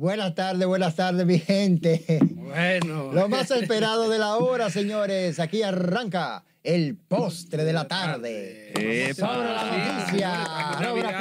Buenas 0.00 0.34
tardes, 0.34 0.66
buenas 0.66 0.96
tardes, 0.96 1.26
mi 1.26 1.38
gente. 1.38 2.02
Bueno. 2.22 3.12
Lo 3.12 3.28
más 3.28 3.50
esperado 3.50 4.08
de 4.08 4.18
la 4.18 4.36
hora, 4.38 4.70
señores. 4.70 5.38
Aquí 5.38 5.62
arranca 5.62 6.42
el 6.64 6.96
postre 6.96 7.64
de 7.64 7.74
la 7.74 7.86
tarde. 7.86 8.72
Epa. 9.10 9.14
Sobre 9.14 9.52
la 9.52 9.98
noticia. 9.98 10.32
Robert, 10.80 11.16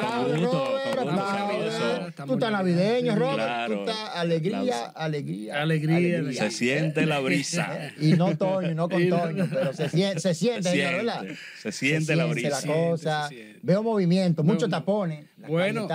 Robert, 0.96 2.15
Tú 2.26 2.33
estás 2.35 2.51
navideño, 2.53 3.15
Robert. 3.17 3.35
Claro. 3.35 3.73
Tú 3.73 3.79
estás 3.81 4.10
alegría, 4.15 4.85
alegría. 4.96 5.61
Alegría, 5.61 6.33
Se 6.33 6.49
siente 6.49 7.05
la 7.05 7.19
brisa. 7.19 7.91
Y 7.99 8.13
no 8.13 8.37
Toño, 8.37 8.73
no 8.75 8.87
con 8.87 9.09
Toño, 9.09 9.46
pero 9.51 9.73
se 9.73 9.89
siente, 9.89 10.21
se 10.21 10.33
siente, 10.33 10.63
Se 10.63 10.69
señor, 10.69 10.91
siente, 10.91 11.05
¿verdad? 11.05 11.25
se 11.61 11.71
siente 11.73 12.15
la 12.15 12.25
brisa. 12.27 12.49
la 12.49 12.61
Se 12.61 12.67
cosa. 12.67 13.27
siente, 13.27 13.35
se 13.35 13.43
siente. 13.43 13.59
Veo 13.61 13.83
movimiento, 13.83 14.41
muchos 14.41 14.69
tapones. 14.69 15.25
Bueno, 15.47 15.87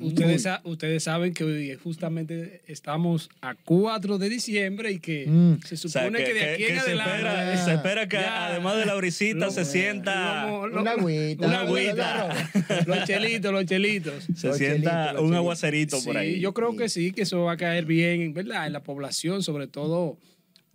ustedes, 0.00 0.42
sa- 0.42 0.60
ustedes 0.64 1.02
saben 1.04 1.34
que 1.34 1.44
hoy 1.44 1.74
justamente 1.82 2.62
estamos 2.66 3.28
a 3.40 3.54
4 3.54 4.18
de 4.18 4.28
diciembre 4.28 4.92
y 4.92 4.98
que 5.00 5.26
Mm. 5.26 5.60
se 5.64 5.74
O 5.74 5.78
sea, 5.78 6.02
supone 6.04 6.24
que, 6.24 6.34
de 6.34 6.40
aquí 6.54 6.62
en 6.64 6.68
que 6.74 6.74
se, 6.74 6.80
adelante. 6.80 7.12
espera, 7.16 7.64
se 7.64 7.74
espera 7.74 8.08
que 8.08 8.16
Ya. 8.16 8.46
además 8.46 8.76
de 8.78 8.86
la 8.86 8.94
brisita 8.94 9.46
Lo- 9.46 9.50
se 9.50 9.64
sienta, 9.64 10.46
lo- 10.46 10.68
lo- 10.68 10.80
Una 10.82 10.92
agüita. 10.92 11.46
Una 11.46 11.60
agüita. 11.60 12.28
los 12.86 13.04
chelitos, 13.04 13.52
los 13.52 13.64
chelitos. 13.66 14.24
se 14.36 14.46
Los 14.48 14.56
sienta 14.56 14.90
chelitos, 14.90 15.10
un 15.12 15.16
chelitos. 15.16 15.36
aguacerito 15.36 15.96
por 16.04 16.12
Sí, 16.14 16.18
ahí. 16.18 16.40
yo 16.40 16.54
creo 16.54 16.76
que 16.76 16.88
sí, 16.88 17.12
que 17.12 17.22
eso 17.22 17.42
va 17.44 17.52
a 17.52 17.56
caer 17.56 17.84
bien, 17.84 18.32
¿verdad? 18.32 18.66
En 18.66 18.72
la 18.72 18.82
población, 18.82 19.42
sobre 19.42 19.66
todo 19.66 20.18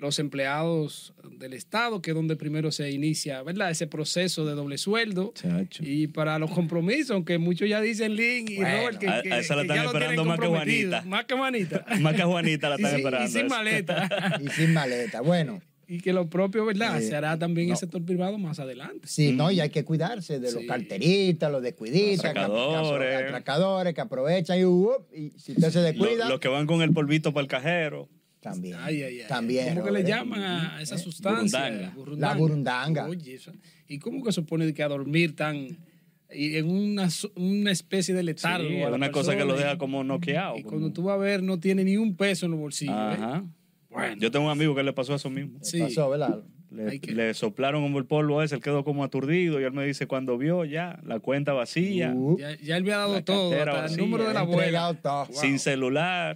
los 0.04 0.20
empleados 0.20 1.14
del 1.40 1.54
Estado, 1.54 2.02
que 2.02 2.12
es 2.12 2.16
donde 2.16 2.36
primero 2.36 2.72
se 2.72 2.92
inicia, 2.92 3.42
¿verdad? 3.42 3.72
Ese 3.72 3.88
proceso 3.88 4.46
de 4.46 4.54
doble 4.54 4.78
sueldo. 4.78 5.34
Chacho. 5.36 5.84
Y 5.86 6.08
para 6.08 6.38
los 6.38 6.52
compromisos, 6.52 7.12
aunque 7.12 7.38
muchos 7.40 7.68
ya 7.68 7.82
dicen 7.82 8.16
Link 8.16 8.52
y 8.52 8.58
Bueno, 8.58 8.78
Robert 8.78 8.98
que, 9.00 9.08
a- 9.08 9.18
a 9.18 9.22
que- 9.24 9.40
esa 9.40 9.56
la 9.56 9.64
que 9.64 9.68
están 9.70 9.86
esperando 9.88 10.26
más 10.26 10.40
que. 10.40 10.48
Juanita. 10.48 11.02
Más 11.06 11.26
que 11.26 11.34
Juanita. 11.36 11.86
Más 12.02 12.16
que 12.16 12.24
Juanita 12.24 12.70
la 12.70 12.76
y, 12.80 12.84
están 12.84 12.92
sin, 12.92 12.98
y 13.00 13.02
esperando. 13.02 13.28
sin 13.32 13.46
eso. 13.48 13.56
maleta. 13.56 14.40
Y 14.44 14.48
sin 14.50 14.74
maleta. 14.74 15.22
Bueno, 15.22 15.62
y 15.88 16.00
que 16.00 16.14
lo 16.14 16.30
propio, 16.30 16.66
¿verdad? 16.66 17.02
Eh, 17.02 17.06
se 17.08 17.16
hará 17.16 17.38
también 17.38 17.68
no. 17.68 17.74
el 17.74 17.78
sector 17.80 18.04
privado 18.04 18.38
más 18.38 18.60
adelante. 18.60 19.08
sí, 19.08 19.32
¿no? 19.34 19.52
Y 19.52 19.60
hay 19.60 19.70
que 19.70 19.84
cuidarse 19.84 20.40
de 20.40 20.52
los 20.52 20.62
Sí. 20.62 20.68
carteritas, 20.68 21.52
los 21.52 21.62
descuiditas, 21.62 22.26
Atracadores. 22.26 23.16
atracadores 23.26 23.94
que 23.94 24.02
aprovechan 24.02 24.60
y, 24.60 24.66
uh, 24.66 24.92
y 25.14 25.32
si 25.38 25.52
usted 25.52 25.70
se 25.72 25.80
descuida, 25.82 26.30
Los 26.30 26.40
que 26.40 26.48
van 26.48 26.68
con 26.68 26.82
el 26.82 26.94
polvito 26.94 27.34
para 27.34 27.42
el 27.44 27.48
cajero. 27.50 28.10
También. 28.44 28.76
Ay, 28.80 29.02
ay, 29.02 29.22
ay. 29.22 29.28
También. 29.28 29.70
¿Cómo 29.74 29.86
que 29.86 29.92
le 29.92 30.04
llaman 30.04 30.42
a 30.44 30.82
esa 30.82 30.98
sustancia? 31.00 31.92
Burundanga. 31.96 32.34
La 32.34 32.38
burundanga. 32.38 33.08
Oye, 33.08 33.34
eso- 33.36 33.54
¿y 33.88 33.98
cómo 33.98 34.24
que 34.24 34.32
se 34.32 34.36
supone 34.42 34.72
que 34.74 34.84
a 34.84 34.88
dormir 34.88 35.36
tan 35.36 35.80
y 36.36 36.56
en 36.58 36.68
una, 36.70 37.10
una 37.36 37.72
especie 37.72 38.14
de 38.14 38.24
letargo? 38.24 38.68
Sí, 38.68 38.76
una 38.76 39.12
cosa 39.12 39.36
que 39.36 39.46
lo 39.46 39.56
deja 39.56 39.78
como 39.78 40.04
noqueado. 40.04 40.58
Y 40.58 40.62
como- 40.64 40.70
cuando 40.72 40.94
tú 40.94 41.04
vas 41.04 41.16
a 41.16 41.18
ver, 41.18 41.42
no 41.42 41.60
tiene 41.60 41.84
ni 41.84 41.98
un 41.98 42.16
peso 42.16 42.46
en 42.46 42.52
los 42.52 42.60
bolsillos. 42.60 42.94
¿eh? 42.96 43.16
Ajá. 43.18 43.44
Bueno. 43.90 44.16
Yo 44.20 44.30
tengo 44.32 44.46
un 44.46 44.52
amigo 44.52 44.74
que 44.76 44.84
le 44.84 44.94
pasó 44.94 45.16
eso 45.16 45.30
mismo. 45.30 45.60
¿Qué 45.60 45.66
Sí. 45.66 45.80
pasó, 45.80 46.10
¿verdad? 46.10 46.44
Le, 46.72 47.00
que- 47.00 47.12
le 47.12 47.36
soplaron 47.36 47.84
como 47.84 48.00
el 48.00 48.06
polvo 48.06 48.42
ese, 48.42 48.56
él 48.56 48.62
quedó 48.62 48.84
como 48.84 49.04
aturdido 49.04 49.62
y 49.62 49.64
él 49.64 49.72
me 49.74 49.86
dice 49.86 50.08
cuando 50.08 50.40
vio 50.40 50.66
ya 50.66 51.00
la 51.06 51.20
cuenta 51.20 51.54
vacía, 51.54 52.12
Uh, 52.16 52.36
Ya, 52.40 52.58
ya 52.60 52.78
él 52.78 52.82
había 52.84 52.98
dado 52.98 53.24
todo, 53.24 53.54
hasta 53.54 53.86
el 53.86 53.98
número 53.98 54.28
de 54.28 54.34
la 54.34 54.40
abuela. 54.40 54.92
todo. 55.00 55.28
Wow. 55.28 55.36
sin 55.36 55.60
celular 55.60 56.36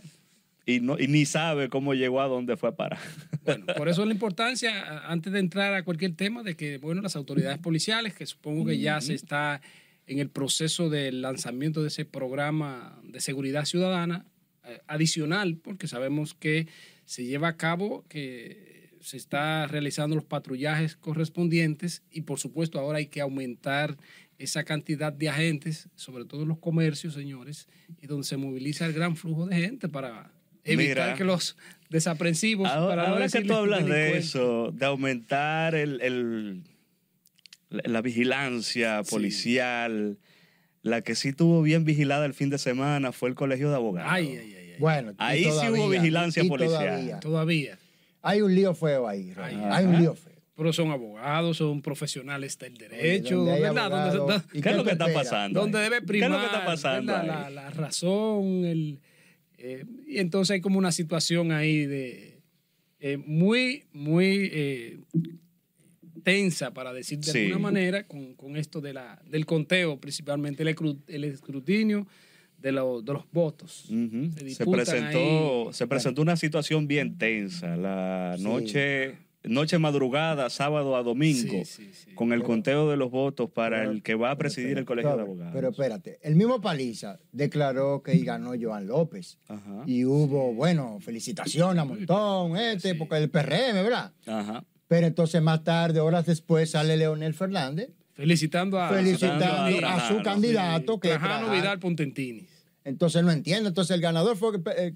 y, 0.68 0.82
no, 0.82 1.00
y 1.00 1.08
ni 1.08 1.26
sabe 1.26 1.70
cómo 1.70 1.94
llegó 1.94 2.22
a 2.22 2.28
dónde 2.28 2.58
fue 2.58 2.70
a 2.70 2.76
parar. 2.76 3.00
Bueno, 3.48 3.66
por 3.78 3.88
eso 3.88 4.06
la 4.06 4.12
importancia, 4.12 5.08
antes 5.10 5.32
de 5.32 5.40
entrar 5.40 5.74
a 5.74 5.86
cualquier 5.86 6.14
tema, 6.18 6.44
de 6.44 6.58
que, 6.58 6.80
bueno, 6.80 7.02
las 7.02 7.16
autoridades 7.16 7.58
policiales, 7.60 8.14
que 8.14 8.26
supongo 8.26 8.66
que 8.66 8.78
ya 8.78 9.00
se 9.00 9.14
está 9.14 9.62
en 10.06 10.20
el 10.20 10.30
proceso 10.30 10.90
del 10.90 11.22
lanzamiento 11.22 11.82
de 11.82 11.88
ese 11.88 12.04
programa 12.04 13.00
de 13.04 13.22
seguridad 13.22 13.64
ciudadana 13.64 14.26
eh, 14.66 14.82
adicional, 14.88 15.56
porque 15.56 15.88
sabemos 15.88 16.34
que 16.34 16.68
se 17.06 17.24
lleva 17.24 17.48
a 17.48 17.56
cabo, 17.56 18.06
que 18.10 18.90
se 19.00 19.16
está 19.16 19.66
realizando 19.66 20.18
los 20.18 20.26
patrullajes 20.26 20.98
correspondientes 20.98 22.04
y 22.12 22.24
por 22.24 22.40
supuesto 22.40 22.78
ahora 22.80 22.98
hay 22.98 23.08
que 23.08 23.22
aumentar 23.22 23.98
esa 24.38 24.66
cantidad 24.66 25.14
de 25.14 25.30
agentes, 25.30 25.88
sobre 25.96 26.26
todo 26.26 26.42
en 26.44 26.50
los 26.50 26.60
comercios, 26.60 27.14
señores, 27.14 27.70
y 28.02 28.08
donde 28.08 28.28
se 28.28 28.36
moviliza 28.36 28.86
el 28.86 28.92
gran 28.92 29.16
flujo 29.16 29.46
de 29.46 29.56
gente 29.56 29.88
para 29.88 30.34
evitar 30.68 31.06
Mira. 31.06 31.14
que 31.16 31.24
los 31.24 31.58
desaprensivos 31.90 32.70
Ahora, 32.70 32.96
para 33.04 33.10
ahora 33.10 33.28
que 33.30 33.42
tú 33.42 33.54
hablas 33.54 33.86
de 33.86 34.18
eso, 34.18 34.72
de 34.74 34.86
aumentar 34.86 35.74
el, 35.76 36.02
el- 36.02 36.64
la, 37.70 37.82
la 37.86 38.02
vigilancia 38.02 39.04
policial, 39.10 40.18
la 40.84 41.02
que 41.02 41.16
sí 41.16 41.34
tuvo 41.34 41.62
bien 41.62 41.84
vigilada 41.86 42.26
el 42.26 42.34
fin 42.34 42.50
de 42.50 42.58
semana 42.58 43.12
fue 43.12 43.30
el 43.30 43.36
colegio 43.36 43.70
de 43.70 43.76
abogados. 43.76 44.10
Ay, 44.12 44.28
ay, 44.30 44.38
ay, 44.38 44.54
ay. 44.72 44.76
Bueno, 44.80 45.14
Ahí 45.18 45.44
sí 45.44 45.70
hubo 45.70 45.90
vigilancia 45.90 46.44
y 46.44 46.48
policial. 46.48 46.80
todavía. 46.86 47.20
Todavía. 47.20 47.80
Hay 48.22 48.42
un 48.42 48.54
lío 48.54 48.74
feo 48.76 49.08
ahí. 49.08 49.34
Ay, 49.38 49.58
hay 49.72 49.86
un 49.86 50.00
lío 50.00 50.14
feo. 50.16 50.34
Pero 50.56 50.74
son 50.74 50.92
abogados, 50.92 51.58
son 51.58 51.82
profesionales 51.82 52.58
del 52.58 52.78
derecho, 52.78 53.38
donde 53.38 53.54
hay 53.54 53.62
¿verdad? 53.62 53.86
abogado, 53.86 54.18
Donde, 54.28 54.44
¿y 54.58 54.62
¿Qué 54.62 54.70
es 54.70 54.76
lo 54.76 54.84
que 54.84 54.92
está 54.92 55.14
pasando? 55.14 55.60
donde 55.62 55.80
debe 55.80 55.98
¿Qué 55.98 56.02
es 56.04 56.08
primar 56.08 56.32
lo 56.32 56.40
que 56.40 56.46
está 56.46 56.66
pasando? 56.66 57.14
la, 57.14 57.50
la 57.52 57.70
razón, 57.70 58.66
el, 58.66 59.00
eh, 59.58 59.86
y 60.08 60.20
entonces 60.20 60.52
hay 60.56 60.62
como 60.62 60.78
una 60.78 60.92
situación 60.92 61.52
ahí 61.52 61.86
de 61.86 62.40
eh, 63.00 63.18
muy, 63.18 63.84
muy 63.94 64.50
eh, 64.52 65.00
tensa, 66.24 66.74
para 66.74 66.94
decir 66.94 67.20
de 67.20 67.32
Sí. 67.32 67.38
alguna 67.46 67.60
manera, 67.60 68.08
con, 68.08 68.34
con 68.36 68.58
esto 68.58 68.82
de 68.82 68.94
la, 68.94 69.22
del 69.30 69.46
conteo, 69.46 70.00
principalmente 70.00 70.64
el, 70.64 70.76
escru- 70.76 71.00
el 71.08 71.24
escrutinio 71.24 72.08
de, 72.58 72.72
lo- 72.72 73.02
de 73.02 73.14
los 73.14 73.24
votos. 73.32 73.86
Se 73.88 74.66
presentó, 74.66 75.68
ahí. 75.68 75.74
se 75.74 75.88
presentó 75.88 76.22
una 76.22 76.36
situación 76.36 76.88
bien 76.88 77.18
tensa. 77.18 77.78
La 77.78 78.36
Sí. 78.38 78.44
Noche, 79.44 79.78
madrugada, 79.78 80.50
sábado 80.50 80.96
a 80.96 81.04
domingo, 81.04 81.64
Sí, 81.64 81.66
sí, 81.66 81.90
sí. 81.94 82.14
con 82.16 82.34
el 82.34 82.40
Pero- 82.40 82.48
conteo 82.48 82.90
de 82.90 82.98
los 82.98 83.12
votos 83.12 83.50
para 83.50 83.80
Pero- 83.80 83.92
el 83.92 84.04
que 84.04 84.16
va 84.16 84.32
a 84.32 84.36
pero 84.38 84.40
presidir 84.50 84.78
el 84.78 84.86
colegio 84.86 85.16
de 85.16 85.22
abogados. 85.22 85.54
Pero 85.54 85.70
espérate, 85.70 86.20
el 86.22 86.36
mismo 86.36 86.60
Paliza 86.60 87.20
declaró 87.32 88.02
que 88.04 88.18
ganó 88.20 88.52
Joan 88.60 88.88
López. 88.88 89.38
Ajá. 89.48 89.84
Y 89.86 90.04
hubo, 90.06 90.54
bueno, 90.54 91.00
felicitaciones 91.02 91.82
a 91.82 91.86
montón, 91.86 92.58
este, 92.58 92.96
porque 92.96 93.18
el 93.18 93.30
PRM, 93.30 93.84
¿verdad? 93.84 94.12
Ajá. 94.26 94.64
Pero 94.88 95.08
entonces 95.08 95.42
más 95.42 95.64
tarde, 95.64 96.00
horas 96.00 96.26
después, 96.26 96.72
sale 96.72 96.96
Leonel 96.98 97.34
Fernández 97.34 97.90
Felicitando 98.14 98.80
a, 98.82 98.90
felicitando 98.90 99.46
a 99.46 99.66
a, 99.68 99.70
Trajano, 99.72 100.18
su 100.18 100.24
candidato. 100.24 101.00
que 101.00 101.10
Trajano. 101.10 101.52
Vidal 101.52 101.78
Pontentini. 101.80 102.48
Entonces 102.88 103.22
no 103.22 103.32
entiendo. 103.32 103.68
Entonces 103.68 103.94
el 103.96 104.02
ganador 104.02 104.38
fue 104.38 104.52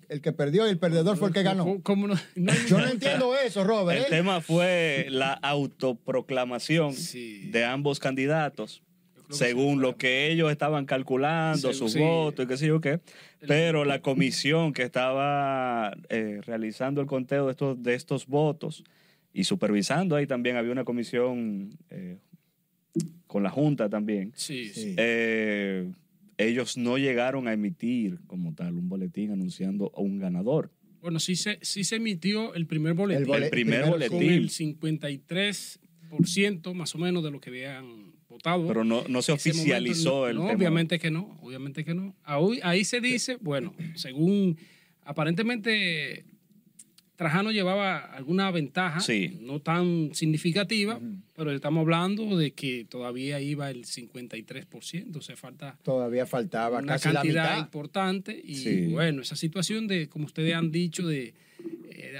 el, 0.07 0.21
que- 0.21 0.31
perdió 0.31 0.65
y 0.65 0.69
el 0.69 0.79
perdedor 0.79 1.17
fue 1.17 1.27
el 1.27 1.33
que 1.33 1.43
ganó. 1.43 1.65
¿Cómo- 1.65 1.83
cómo 1.83 2.07
no? 2.07 2.15
No 2.35 2.51
hay- 2.53 2.59
Yo 2.67 2.79
no 2.79 2.87
entiendo 2.87 3.35
eso, 3.37 3.65
Robert. 3.65 3.99
El 3.99 4.05
¿eh? 4.05 4.09
tema 4.09 4.39
fue 4.39 5.07
la 5.09 5.33
autoproclamación 5.33 6.93
Sí. 6.93 7.49
de 7.51 7.65
ambos 7.65 7.99
candidatos, 7.99 8.81
según 9.29 9.75
sí, 9.75 9.81
lo 9.81 9.97
que 9.97 10.31
ellos 10.31 10.51
estaban 10.51 10.85
calculando, 10.85 11.73
sus 11.73 11.91
sí. 11.93 11.99
votos 11.99 12.45
y 12.45 12.47
qué 12.47 12.57
sé 12.57 12.67
yo 12.67 12.79
qué. 12.79 13.01
Pero 13.45 13.83
la 13.85 14.01
comisión 14.01 14.71
que 14.71 14.83
estaba 14.83 15.91
eh, 16.09 16.39
realizando 16.45 17.01
el 17.01 17.07
conteo 17.07 17.45
de 17.47 17.51
estos, 17.51 17.83
de 17.83 17.93
estos 17.95 18.25
votos 18.25 18.83
y 19.33 19.43
supervisando 19.43 20.15
ahí 20.15 20.27
también 20.27 20.55
había 20.55 20.71
una 20.71 20.83
comisión 20.85 21.77
eh, 21.89 22.17
con 23.27 23.43
la 23.43 23.49
Junta 23.49 23.89
también. 23.89 24.31
Sí, 24.35 24.69
sí. 24.69 24.81
Sí. 24.81 24.95
eh, 24.97 25.91
ellos 26.45 26.77
no 26.77 26.97
llegaron 26.97 27.47
a 27.47 27.53
emitir 27.53 28.19
como 28.27 28.53
tal 28.53 28.77
un 28.77 28.89
boletín 28.89 29.31
anunciando 29.31 29.93
a 29.95 30.01
un 30.01 30.19
ganador. 30.19 30.71
Bueno, 31.01 31.19
sí 31.19 31.35
se, 31.35 31.59
sí 31.61 31.83
se 31.83 31.97
emitió 31.97 32.53
el 32.53 32.67
primer 32.67 32.93
boletín. 32.93 33.33
El 33.33 33.49
primer 33.49 33.81
con 33.81 33.89
boletín. 33.91 34.31
el 34.31 34.49
53% 34.49 36.73
más 36.73 36.95
o 36.95 36.99
menos 36.99 37.23
de 37.23 37.31
lo 37.31 37.41
que 37.41 37.49
habían 37.49 38.13
votado. 38.29 38.67
Pero 38.67 38.83
no, 38.83 39.03
no 39.07 39.21
se 39.21 39.31
oficializó 39.31 40.21
momento, 40.21 40.29
el 40.29 40.35
no, 40.35 40.41
tema. 40.43 40.57
Obviamente 40.57 40.99
que 40.99 41.11
no, 41.11 41.37
obviamente 41.41 41.83
que 41.83 41.93
no. 41.93 42.15
Ahí, 42.23 42.59
ahí 42.63 42.85
se 42.85 43.01
dice, 43.01 43.37
bueno, 43.41 43.73
según 43.95 44.57
aparentemente 45.03 46.25
Trajano 47.15 47.51
llevaba 47.51 47.97
alguna 47.99 48.49
ventaja, 48.49 48.99
Sí. 48.99 49.37
no 49.41 49.59
tan 49.59 50.09
significativa, 50.15 50.99
pero 51.35 51.51
estamos 51.51 51.81
hablando 51.81 52.35
de 52.35 52.53
que 52.53 52.85
todavía 52.89 53.39
iba 53.39 53.69
el 53.69 53.85
53%, 53.85 55.19
o 55.19 55.21
sea, 55.21 55.35
falta 55.35 55.77
Todavía 55.83 56.25
faltaba 56.25 56.79
una 56.79 56.93
casi 56.93 57.09
la 57.09 57.13
cantidad 57.15 57.43
mitad. 57.51 57.59
importante 57.59 58.41
y 58.43 58.55
Sí. 58.55 58.85
bueno, 58.87 59.21
esa 59.21 59.35
situación 59.35 59.87
de, 59.87 60.09
como 60.09 60.25
ustedes 60.25 60.55
han 60.55 60.71
dicho, 60.71 61.05
de 61.05 61.33
eh, 61.91 62.17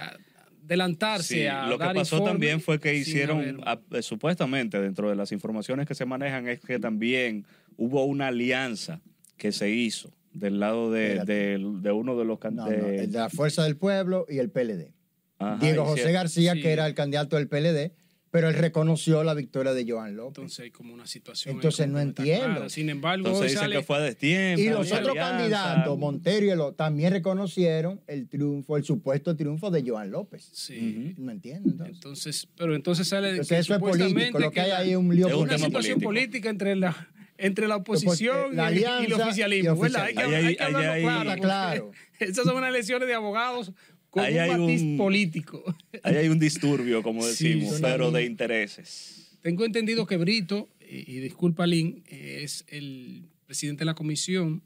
adelantarse 0.66 1.36
Sí, 1.42 1.48
a 1.48 1.66
lo 1.66 1.80
que 1.80 1.86
pasó 1.96 2.24
también 2.24 2.62
fue 2.62 2.80
que 2.80 2.94
hicieron, 2.96 3.40
haber- 3.40 3.58
a- 3.66 3.80
eh, 3.98 4.02
supuestamente 4.04 4.80
dentro 4.80 5.10
de 5.10 5.16
las 5.16 5.32
informaciones 5.32 5.88
que 5.88 5.96
se 5.96 6.06
manejan, 6.06 6.48
es 6.48 6.60
que 6.60 6.78
también 6.78 7.46
hubo 7.78 8.06
una 8.06 8.28
alianza 8.28 9.02
que 9.38 9.52
se 9.52 9.72
hizo 9.72 10.12
del 10.34 10.60
lado 10.60 10.92
de, 10.92 11.24
de- 11.26 11.58
de 11.82 11.92
uno 11.92 12.18
de 12.18 12.26
los 12.26 12.40
can- 12.40 12.56
No, 12.56 12.66
no, 12.66 12.72
de- 12.72 13.04
el 13.04 13.12
de 13.12 13.18
la 13.18 13.30
Fuerza 13.30 13.64
del 13.64 13.78
Pueblo 13.78 14.26
y 14.30 14.38
el 14.40 14.50
PLD. 14.50 14.94
Ajá, 15.40 15.58
Diego 15.60 15.86
José 15.86 16.12
García, 16.12 16.54
sí. 16.54 16.62
que 16.62 16.72
era 16.72 16.86
el 16.88 16.94
candidato 16.94 17.36
del 17.36 17.48
PLD, 17.48 17.94
pero 18.30 18.48
él 18.48 18.54
reconoció 18.56 19.24
la 19.26 19.34
victoria 19.34 19.74
de 19.74 19.86
Joan 19.92 20.16
López. 20.16 20.38
Entonces 20.38 20.60
hay 20.62 20.72
como 20.72 20.94
una 20.94 21.06
situación. 21.06 21.56
Entonces, 21.56 21.90
no 21.90 22.00
entiendo. 22.00 22.46
clara. 22.46 22.70
Sin 22.70 22.90
embargo, 22.90 23.26
Entonces 23.28 23.52
dicen 23.52 23.64
sale- 23.64 23.76
que 23.78 23.84
fue 23.84 23.98
a 23.98 24.00
destiempo. 24.02 24.62
y 24.62 24.70
los 24.70 24.90
otros 24.92 25.10
alianza. 25.10 25.32
candidatos, 25.38 25.98
Montero 25.98 26.46
y 26.46 26.50
el 26.52 26.62
otro, 26.62 26.76
también 26.76 27.12
reconocieron 27.12 28.00
el 28.08 28.30
triunfo, 28.30 28.78
el 28.78 28.86
supuesto 28.86 29.36
triunfo 29.36 29.70
de 29.70 29.84
Joan 29.86 30.12
López. 30.12 30.50
Sí. 30.54 31.14
No 31.18 31.32
entiendo 31.32 31.70
entonces. 31.72 31.96
Entonces, 31.96 32.48
pero 32.56 32.74
entonces 32.76 33.08
sale 33.08 33.28
de 33.28 33.32
Entonces 33.34 33.50
que 33.58 33.60
eso 33.60 33.74
es 33.74 33.80
político, 33.82 34.40
lo 34.40 34.52
que 34.52 34.62
hay 34.62 34.72
ahí 34.72 34.92
es 34.92 34.98
un 34.98 35.14
lío 35.14 35.28
Es 35.28 35.34
un 35.34 35.42
una 35.42 35.58
situación 35.58 36.00
político. 36.00 36.08
política 36.10 36.50
entre 36.50 36.76
la 36.78 37.10
entre 37.42 37.68
la 37.68 37.78
oposición 37.78 38.56
la 38.56 38.72
y, 38.72 38.78
el- 38.78 38.82
y 38.84 39.06
el 39.06 39.14
oficialismo. 39.14 39.76
y 39.76 39.80
¿verdad? 39.82 40.04
Hay 40.06 40.14
que, 40.14 40.20
oficialismo. 40.24 40.50
hay 40.50 40.56
que 40.56 40.64
Ahí 40.64 40.86
hay- 40.86 41.04
hablarlo 41.06 41.32
hay- 41.32 41.40
claro. 41.42 41.92
Esas 42.20 42.46
son 42.46 42.56
unas 42.58 42.70
elecciones 42.70 43.08
de 43.08 43.14
abogados 43.14 43.72
con 44.10 44.24
Ahí 44.24 44.38
un 44.50 44.62
matiz 44.62 44.82
un- 44.82 44.98
político. 44.98 45.64
Ahí 46.04 46.16
hay 46.16 46.28
un 46.30 46.40
disturbio, 46.40 47.02
como 47.04 47.26
decimos, 47.28 47.76
sí. 47.76 47.82
pero 47.82 48.12
de 48.12 48.24
intereses. 48.26 49.38
Tengo 49.42 49.66
entendido 49.66 50.06
que 50.06 50.18
Brito, 50.18 50.70
y, 50.80 51.16
y 51.16 51.20
disculpa 51.20 51.66
Lin, 51.66 52.04
eh, 52.10 52.42
es 52.44 52.64
el 52.68 53.24
presidente 53.48 53.82
de 53.82 53.86
la 53.86 53.96
comisión 53.96 54.62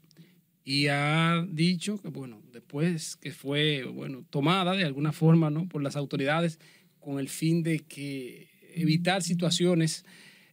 y 0.64 0.88
ha 0.88 1.46
dicho 1.48 2.00
que, 2.02 2.08
bueno, 2.08 2.42
después 2.52 3.16
que 3.16 3.30
fue, 3.32 3.84
bueno, 3.84 4.24
tomada 4.30 4.72
de 4.74 4.84
alguna 4.84 5.12
forma, 5.12 5.48
¿no? 5.48 5.68
Por 5.68 5.82
las 5.82 5.96
autoridades 5.96 6.58
con 6.98 7.18
el 7.20 7.28
fin 7.28 7.62
de 7.62 7.78
que 7.80 8.48
evitar 8.74 9.22
situaciones, 9.22 10.04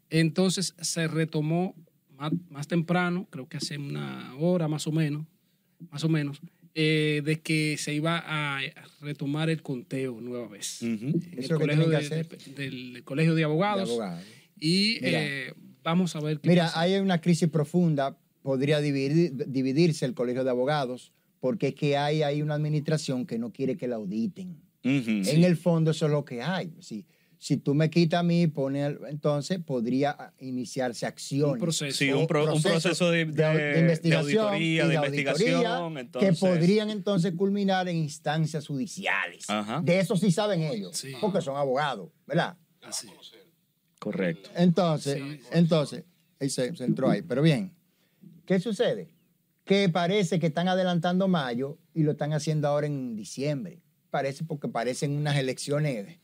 entonces 0.10 0.76
se 0.82 1.08
retomó 1.08 1.76
más, 2.24 2.34
más 2.50 2.68
temprano, 2.68 3.28
creo 3.30 3.48
que 3.48 3.58
hace 3.58 3.78
una 3.78 4.34
hora 4.40 4.68
más 4.68 4.88
o 4.88 4.92
menos, 4.92 5.26
más 5.90 6.04
o 6.04 6.10
menos, 6.10 6.40
eh, 6.76 7.22
de 7.26 7.42
que 7.42 7.76
se 7.78 7.94
iba 7.94 8.24
a 8.26 8.62
retomar 9.02 9.50
el 9.50 9.62
conteo 9.62 10.20
nueva 10.22 10.48
vez. 10.48 10.82
En 10.82 11.10
Eso 11.10 11.18
el 11.32 11.40
es 11.40 11.50
lo 11.50 11.58
que 11.60 11.66
colegio 11.66 11.90
de- 11.90 11.98
hacer. 11.98 12.28
de- 12.30 12.70
del 12.70 13.04
colegio 13.04 13.34
de 13.36 13.40
de 13.40 13.44
abogados. 13.44 13.90
Y 14.60 15.00
Mira. 15.02 15.24
eh, 15.24 15.54
vamos 15.84 16.16
a 16.16 16.22
ver 16.22 16.40
qué 16.40 16.50
Mira, 16.50 16.66
pasa. 16.66 16.80
hay 16.80 16.96
una 16.96 17.20
crisis 17.20 17.50
profunda, 17.50 18.18
podría 18.42 18.80
dividir- 18.82 19.34
dividirse 19.48 20.06
el 20.06 20.14
colegio 20.14 20.44
de 20.46 20.50
abogados, 20.50 21.12
porque 21.42 21.70
es 21.70 21.76
que 21.76 21.98
hay 21.98 22.24
ahí 22.24 22.42
una 22.42 22.54
administración 22.56 23.26
que 23.26 23.38
no 23.38 23.52
quiere 23.52 23.76
que 23.76 23.88
la 23.90 23.98
auditen. 23.98 24.62
Ujú. 24.86 25.30
En 25.30 25.44
el 25.44 25.58
fondo 25.58 25.92
eso 25.92 26.06
es 26.06 26.12
lo 26.12 26.24
que 26.26 26.42
hay. 26.42 26.74
Si, 26.80 27.06
si 27.44 27.58
tú 27.58 27.74
me 27.76 27.90
quitas 27.90 28.22
a 28.22 28.24
mí, 28.24 28.48
pone 28.48 28.86
al- 28.86 29.00
entonces 29.10 29.60
podría 29.60 30.32
iniciarse 30.40 31.06
acciones. 31.06 31.56
un 31.56 31.60
proceso. 31.60 31.98
Sí, 31.98 32.10
un, 32.10 32.26
pro- 32.26 32.54
un 32.54 32.62
proceso 32.62 33.12
de, 33.12 33.26
de- 33.26 33.34
de 33.44 33.80
investigación 33.82 34.46
auditoría, 34.46 34.86
y 34.86 34.88
de 34.88 34.96
auditoría 34.98 35.20
investigación. 35.22 35.98
Entonces, 35.98 36.40
que 36.40 36.40
podrían 36.48 36.90
entonces 36.90 37.34
culminar 37.36 37.90
en 37.90 37.98
instancias 37.98 38.66
judiciales. 38.66 39.50
Ajá. 39.50 39.82
De 39.84 40.00
eso 40.00 40.16
sí 40.16 40.32
saben 40.32 40.62
ellos, 40.62 40.96
Sí. 40.98 41.12
porque 41.20 41.42
son 41.42 41.58
abogados, 41.58 42.10
¿verdad? 42.26 42.56
Así. 42.82 43.08
Correcto. 44.00 44.50
Entonces, 44.56 45.16
Sí. 45.18 45.40
entonces, 45.52 46.04
ahí 46.40 46.50
se, 46.50 46.74
se 46.76 46.84
entró 46.86 47.10
ahí. 47.10 47.22
Pero 47.24 47.42
bien, 47.42 47.74
¿qué 48.46 48.60
sucede? 48.62 49.10
Que 49.66 49.90
parece 49.90 50.40
que 50.40 50.48
están 50.48 50.68
adelantando 50.70 51.28
mayo 51.28 51.78
y 51.94 52.04
lo 52.04 52.12
están 52.14 52.32
haciendo 52.32 52.70
ahora 52.70 52.88
en 52.88 53.16
diciembre. 53.16 53.82
Parece 54.10 54.44
porque 54.44 54.68
parecen 54.68 55.12
unas 55.18 55.38
elecciones, 55.38 56.20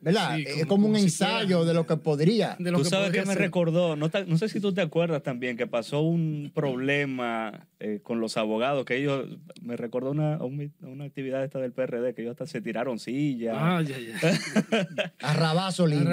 ¿verdad? 0.00 0.36
Sí, 0.36 0.42
es 0.46 0.52
como- 0.54 0.68
como 0.68 0.86
un 0.86 0.92
como 0.94 1.02
ensayo 1.04 1.64
de 1.64 1.74
lo 1.74 1.86
que 1.86 1.96
podría. 1.96 2.56
De 2.58 2.70
lo 2.70 2.78
Tú 2.78 2.84
que 2.84 2.90
sabes 2.90 3.10
que 3.12 3.20
me 3.20 3.34
ser. 3.34 3.38
recordó, 3.38 3.96
no, 3.96 4.08
sé 4.38 4.48
si 4.48 4.60
tú 4.60 4.72
te 4.72 4.80
acuerdas 4.80 5.22
también 5.22 5.56
que 5.56 5.66
pasó 5.66 6.00
un 6.00 6.50
problema 6.54 7.66
eh, 7.80 8.00
con 8.02 8.20
los 8.20 8.36
abogados, 8.36 8.84
que 8.84 8.96
ellos, 8.96 9.26
me 9.62 9.76
recordó 9.76 10.10
una, 10.10 10.38
una, 10.42 10.68
una 10.82 11.04
actividad 11.04 11.44
esta 11.44 11.58
del 11.58 11.72
PRD, 11.72 12.14
que 12.14 12.22
ellos 12.22 12.32
hasta 12.32 12.46
se 12.46 12.60
tiraron 12.60 12.98
sillas. 12.98 13.56
Ah, 13.58 13.82
ya, 13.82 13.96
ya. 13.98 15.12
Arrabazo 15.20 15.86
limpio. 15.86 16.10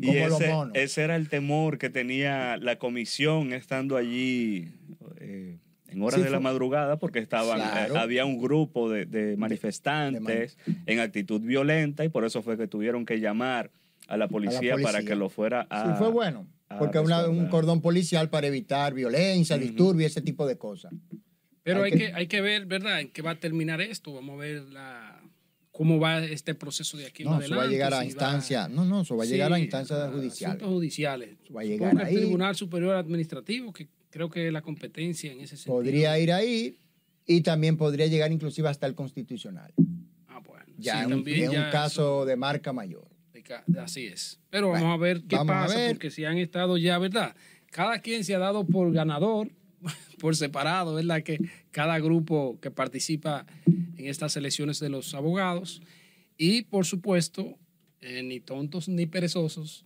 y 0.00 0.06
como 0.16 0.28
los 0.28 0.40
ese, 0.40 0.52
monos. 0.52 0.72
ese 0.76 1.02
era 1.02 1.16
el 1.16 1.28
temor 1.28 1.78
que 1.78 1.90
tenía 1.90 2.56
la 2.58 2.76
comisión 2.78 3.52
estando 3.52 3.96
allí 3.96 4.72
eh, 5.20 5.58
en 5.88 6.02
horas 6.02 6.16
Sí, 6.20 6.22
de 6.24 6.30
la 6.30 6.40
madrugada, 6.40 6.98
porque 6.98 7.18
estaban, 7.18 7.58
Claro. 7.60 7.94
eh, 7.94 7.98
había 7.98 8.24
un 8.24 8.40
grupo 8.40 8.90
de, 8.90 9.06
de 9.06 9.36
manifestantes 9.36 10.56
en 10.86 11.00
actitud 11.00 11.40
violenta 11.40 12.04
y 12.04 12.08
por 12.08 12.24
eso 12.24 12.42
fue 12.42 12.56
que 12.56 12.66
tuvieron 12.66 13.06
que 13.06 13.20
llamar 13.20 13.70
a 14.06 14.16
la 14.16 14.28
policía, 14.28 14.72
para 14.76 14.82
policía. 14.98 15.04
que 15.08 15.14
lo 15.16 15.28
fuera 15.28 15.66
a... 15.70 15.92
sí, 15.92 15.98
fue 15.98 16.10
bueno. 16.10 16.46
Porque 16.78 16.98
una- 16.98 17.26
un 17.28 17.48
cordón 17.48 17.80
policial 17.80 18.28
para 18.28 18.46
evitar 18.46 18.92
violencia, 18.92 19.56
Ujú. 19.56 19.64
disturbio, 19.64 20.06
ese 20.06 20.20
tipo 20.20 20.46
de 20.46 20.58
cosas. 20.58 20.92
Pero 21.62 21.82
Hay 21.82 21.92
hay 21.92 21.98
que- 21.98 22.06
que, 22.06 22.14
hay 22.14 22.26
que 22.26 22.40
ver, 22.40 22.66
¿verdad?, 22.66 23.00
en 23.00 23.10
qué 23.10 23.22
va 23.22 23.32
a 23.32 23.34
terminar 23.40 23.80
esto. 23.80 24.12
Vamos 24.14 24.34
a 24.34 24.38
ver 24.38 24.62
la, 24.70 25.20
cómo 25.72 25.98
va 26.00 26.22
este 26.24 26.54
proceso 26.54 26.96
de 26.98 27.06
aquí 27.06 27.22
en 27.22 27.28
No, 27.30 27.34
eso 27.36 27.40
adelante. 27.54 27.62
va 27.64 27.68
a 27.68 27.72
llegar 27.72 27.94
a 27.94 28.00
si 28.00 28.06
instancia. 28.06 28.68
No, 28.68 28.84
no, 28.84 29.02
eso 29.02 29.16
va 29.16 29.24
a 29.24 29.26
llegar 29.26 29.52
a 29.52 29.58
instancias 29.58 29.98
a 29.98 30.10
judiciales. 30.10 30.56
asuntos 30.56 30.68
judiciales. 30.74 31.30
Eso 31.44 31.54
va 31.54 31.60
a 31.62 31.64
llegar 31.64 31.98
ahí. 32.02 32.14
el 32.14 32.20
Tribunal 32.20 32.54
Superior 32.54 32.96
Administrativo, 32.96 33.72
que 33.72 33.88
creo 34.18 34.30
que 34.30 34.50
la 34.50 34.62
competencia 34.62 35.30
en 35.30 35.38
ese 35.40 35.56
sentido. 35.56 35.76
Podría 35.76 36.18
ir 36.18 36.32
ahí 36.32 36.76
y 37.24 37.40
también 37.42 37.76
podría 37.76 38.06
llegar 38.08 38.32
inclusive 38.32 38.68
hasta 38.68 38.86
el 38.88 38.96
constitucional. 38.96 39.72
Ah, 40.26 40.40
bueno. 40.44 40.64
Ya 40.76 40.94
Sí, 40.94 40.98
en 40.98 41.04
un, 41.06 41.10
también 41.12 41.42
en 41.44 41.48
un 41.50 41.54
ya 41.54 41.70
caso 41.70 42.24
de 42.26 42.34
marca 42.36 42.72
mayor. 42.72 43.06
De 43.32 43.42
ca- 43.44 43.64
Así 43.80 44.06
es. 44.06 44.40
Pero 44.50 44.68
Bueno, 44.70 44.84
vamos 44.86 44.98
a 44.98 45.02
ver 45.02 45.22
qué 45.22 45.36
pasa, 45.46 45.76
ver. 45.76 45.90
porque 45.92 46.10
si 46.10 46.24
han 46.24 46.36
estado 46.38 46.76
ya, 46.78 46.98
¿verdad? 46.98 47.36
Cada 47.70 48.00
quien 48.00 48.24
se 48.24 48.34
ha 48.34 48.38
dado 48.38 48.66
por 48.66 48.92
ganador, 48.92 49.50
por 50.20 50.34
separado, 50.34 50.94
¿verdad? 50.94 51.22
Que 51.22 51.38
cada 51.70 52.00
grupo 52.00 52.58
que 52.60 52.72
participa 52.72 53.46
en 53.66 54.06
estas 54.06 54.36
elecciones 54.36 54.80
de 54.80 54.88
los 54.88 55.14
abogados. 55.14 55.80
Y, 56.36 56.62
por 56.62 56.86
supuesto, 56.86 57.56
eh, 58.00 58.22
ni 58.24 58.40
tontos 58.40 58.88
ni 58.88 59.06
perezosos, 59.06 59.84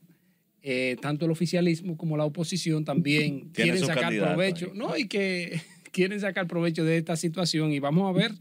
eh, 0.63 0.97
tanto 1.01 1.25
el 1.25 1.31
oficialismo 1.31 1.97
como 1.97 2.17
la 2.17 2.25
oposición 2.25 2.85
también 2.85 3.51
quieren 3.53 3.85
sacar 3.85 4.17
provecho, 4.17 4.67
ahí. 4.73 4.79
¿no? 4.79 4.97
Y 4.97 5.09
que 5.09 5.61
quieren 5.93 6.21
sacar 6.21 6.47
provecho 6.47 6.85
de 6.85 6.99
esta 6.99 7.17
situación. 7.17 7.73
Y 7.73 7.81
vamos 7.81 8.09
a 8.09 8.17
ver, 8.17 8.33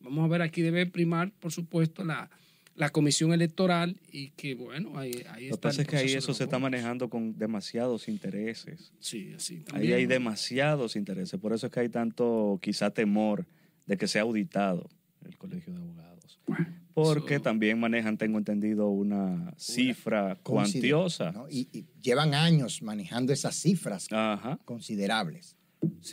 vamos 0.00 0.24
a 0.24 0.28
ver, 0.28 0.42
aquí 0.42 0.62
debe 0.62 0.86
primar, 0.86 1.30
por 1.38 1.52
supuesto, 1.52 2.04
la, 2.04 2.30
la 2.74 2.90
comisión 2.90 3.32
electoral 3.32 3.96
y 4.10 4.30
que, 4.30 4.54
bueno, 4.54 4.98
ahí, 4.98 5.24
ahí 5.30 5.48
Lo 5.48 5.54
está. 5.54 5.68
que 5.68 5.72
pasa 5.72 5.82
es 5.82 5.88
que 5.88 5.96
ahí 5.96 6.12
eso 6.14 6.32
se 6.34 6.44
está 6.44 6.58
manejando 6.58 7.08
con 7.08 7.36
demasiados 7.36 8.08
intereses. 8.08 8.92
Sí, 9.00 9.34
sí. 9.38 9.54
Ahí 9.56 9.62
también. 9.64 9.94
hay 9.94 10.06
demasiados 10.06 10.96
intereses. 10.96 11.38
Por 11.40 11.52
eso 11.52 11.66
es 11.66 11.72
que 11.72 11.80
hay 11.80 11.88
tanto, 11.88 12.58
quizá, 12.62 12.90
temor 12.90 13.46
de 13.86 13.96
que 13.96 14.06
sea 14.06 14.22
auditado 14.22 14.88
el 15.24 15.36
Colegio 15.36 15.72
de 15.72 15.80
Abogados. 15.80 16.40
Bueno, 16.46 16.66
Porque 17.04 17.34
eso- 17.34 17.42
también 17.42 17.78
manejan, 17.80 18.16
tengo 18.18 18.38
entendido, 18.38 18.88
una 18.88 19.52
cifra 19.56 20.38
cuantiosa. 20.42 21.32
¿no? 21.32 21.48
Y, 21.48 21.68
y 21.72 21.86
llevan 22.00 22.34
años 22.34 22.82
manejando 22.82 23.32
esas 23.32 23.54
cifras 23.56 24.06
Ajá. 24.10 24.58
considerables. 24.64 25.56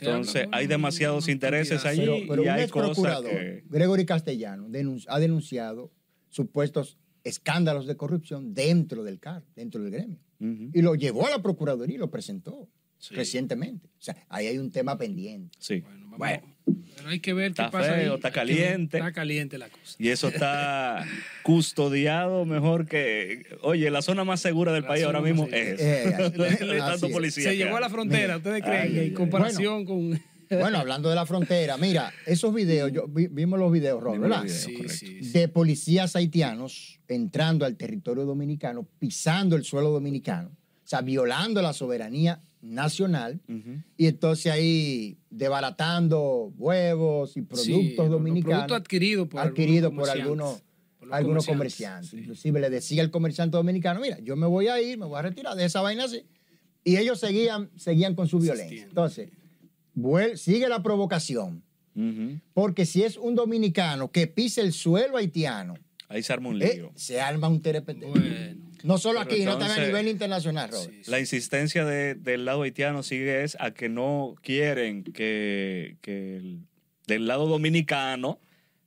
Entonces, 0.00 0.46
hay 0.52 0.66
de 0.66 0.74
demasiados 0.74 1.28
intereses 1.28 1.84
allí. 1.84 2.00
Pero, 2.00 2.16
pero 2.28 2.42
y 2.44 2.46
un 2.46 2.52
hay 2.54 2.62
ex 2.62 2.72
cosas 2.72 2.90
procurador, 2.90 3.30
que- 3.30 3.64
Gregory 3.68 4.06
Castellano, 4.06 4.68
ha 5.08 5.18
denunciado 5.18 5.92
supuestos 6.28 6.98
escándalos 7.24 7.86
de 7.86 7.96
corrupción 7.96 8.54
dentro 8.54 9.02
del 9.02 9.18
CAR, 9.18 9.44
dentro 9.56 9.82
del 9.82 9.90
gremio. 9.90 10.18
Ujú. 10.38 10.70
Y 10.72 10.82
lo 10.82 10.94
llevó 10.94 11.26
a 11.26 11.30
la 11.30 11.42
Procuraduría 11.42 11.96
y 11.96 11.98
lo 11.98 12.10
presentó 12.10 12.68
Sí. 12.98 13.14
recientemente. 13.14 13.88
O 13.98 14.02
sea, 14.02 14.16
ahí 14.28 14.46
hay 14.46 14.58
un 14.58 14.70
tema 14.70 14.96
pendiente. 14.96 15.56
Sí. 15.60 15.80
Bueno, 15.80 16.04
vamos- 16.04 16.18
Bueno. 16.18 16.55
Pero 16.96 17.08
hay 17.08 17.20
que 17.20 17.32
ver 17.32 17.50
Está 17.50 17.66
qué 17.66 17.70
pasa. 17.72 17.94
feo, 17.94 18.10
ahí. 18.12 18.16
está 18.16 18.30
caliente. 18.32 18.98
Está 18.98 19.12
caliente 19.12 19.58
la 19.58 19.68
cosa. 19.68 19.96
Y 19.98 20.08
eso 20.08 20.28
está 20.28 21.04
custodiado 21.42 22.44
mejor 22.44 22.86
que. 22.86 23.44
Oye, 23.62 23.90
la 23.90 24.02
zona 24.02 24.24
más 24.24 24.40
segura 24.40 24.72
del 24.72 24.82
La 24.82 24.88
país 24.88 25.04
ahora 25.04 25.20
mismo 25.20 25.46
es. 25.50 25.80
Eh, 25.80 26.30
De 26.36 26.78
tanto 26.78 27.08
policía. 27.10 27.44
Se 27.50 27.56
llegó 27.56 27.76
a 27.76 27.80
la 27.80 27.88
frontera, 27.88 28.36
¿ustedes 28.36 28.62
creen? 28.62 28.82
Ay, 28.82 28.92
que 28.92 29.00
ay, 29.00 29.06
en 29.08 29.14
comparación 29.14 29.84
con... 29.84 30.20
Bueno, 30.48 30.78
hablando 30.78 31.08
de 31.08 31.16
la 31.16 31.26
frontera, 31.26 31.76
mira, 31.76 32.12
esos 32.24 32.54
videos, 32.54 32.92
yo, 32.92 33.08
vi- 33.08 33.26
vimos 33.26 33.58
los 33.58 33.72
videos, 33.72 34.00
Ron, 34.00 34.20
¿verdad? 34.20 34.44
videos. 34.44 34.60
Sí, 34.60 34.74
correcto. 34.74 34.94
sí, 34.96 35.18
sí. 35.24 35.30
de 35.32 35.48
policías 35.48 36.14
haitianos 36.14 37.00
entrando 37.08 37.64
al 37.66 37.76
territorio 37.76 38.24
dominicano, 38.24 38.86
pisando 39.00 39.56
el 39.56 39.64
suelo 39.64 39.90
dominicano, 39.90 40.50
o 40.50 40.88
sea, 40.88 41.00
violando 41.00 41.60
la 41.62 41.72
soberanía 41.72 42.40
nacional, 42.62 43.40
y 43.96 44.06
entonces 44.06 44.50
ahí 44.52 45.18
desbaratando 45.30 46.52
huevos 46.58 47.36
y 47.36 47.42
productos 47.42 47.64
Sí, 47.64 47.94
dominicanos 47.96 48.58
productos 48.58 48.76
adquiridos 48.78 49.28
por 49.28 49.40
adquiridos 49.40 49.90
algunos 49.92 50.08
por 50.08 50.10
algunos, 50.20 50.62
Por 50.98 51.14
algunos 51.14 51.46
comerciantes, 51.46 52.10
comerciantes. 52.10 52.10
sí. 52.10 52.16
Inclusive 52.18 52.60
le 52.60 52.70
decía 52.70 53.02
el 53.02 53.10
comerciante 53.10 53.56
dominicano, 53.56 54.00
mira, 54.00 54.18
yo 54.20 54.34
me 54.36 54.46
voy 54.46 54.68
a 54.68 54.80
ir, 54.80 54.98
me 54.98 55.06
voy 55.06 55.18
a 55.18 55.22
retirar 55.22 55.54
de 55.56 55.64
esa 55.64 55.80
vaina 55.82 56.04
así. 56.04 56.22
Y 56.84 56.96
ellos 56.96 57.18
seguían, 57.20 57.70
seguían 57.76 58.14
con 58.14 58.28
su 58.28 58.38
violencia. 58.38 58.84
Entonces, 58.84 59.30
vuel- 59.94 60.36
sigue 60.36 60.68
la 60.68 60.82
provocación. 60.82 61.62
Porque 62.52 62.84
si 62.84 63.02
es 63.04 63.16
un 63.16 63.34
dominicano 63.34 64.10
que 64.10 64.26
pise 64.26 64.60
el 64.60 64.72
suelo 64.72 65.16
haitiano, 65.16 65.74
Ahí 66.08 66.22
se 66.22 66.32
arma 66.32 66.50
un 66.50 66.60
eh, 66.62 66.72
lío. 66.74 66.92
se 66.94 67.20
arma 67.20 67.48
un 67.48 67.60
terepete. 67.62 68.04
Bueno, 68.06 68.24
No 68.86 68.98
solo 68.98 69.20
Pero 69.24 69.34
aquí, 69.34 69.44
no 69.44 69.58
también 69.58 69.80
a 69.80 69.86
nivel 69.86 70.08
internacional, 70.08 70.70
Robert. 70.70 70.90
sí, 70.92 71.00
sí. 71.04 71.10
La 71.10 71.20
insistencia 71.20 71.84
de- 71.84 72.14
del 72.14 72.44
lado 72.44 72.62
haitiano 72.62 73.02
sigue 73.02 73.42
es 73.42 73.56
a 73.60 73.72
que 73.72 73.88
no 73.88 74.34
quieren 74.42 75.02
que, 75.04 75.96
que 76.00 76.36
el- 76.36 76.60
del 77.06 77.26
lado 77.26 77.46
dominicano 77.46 78.38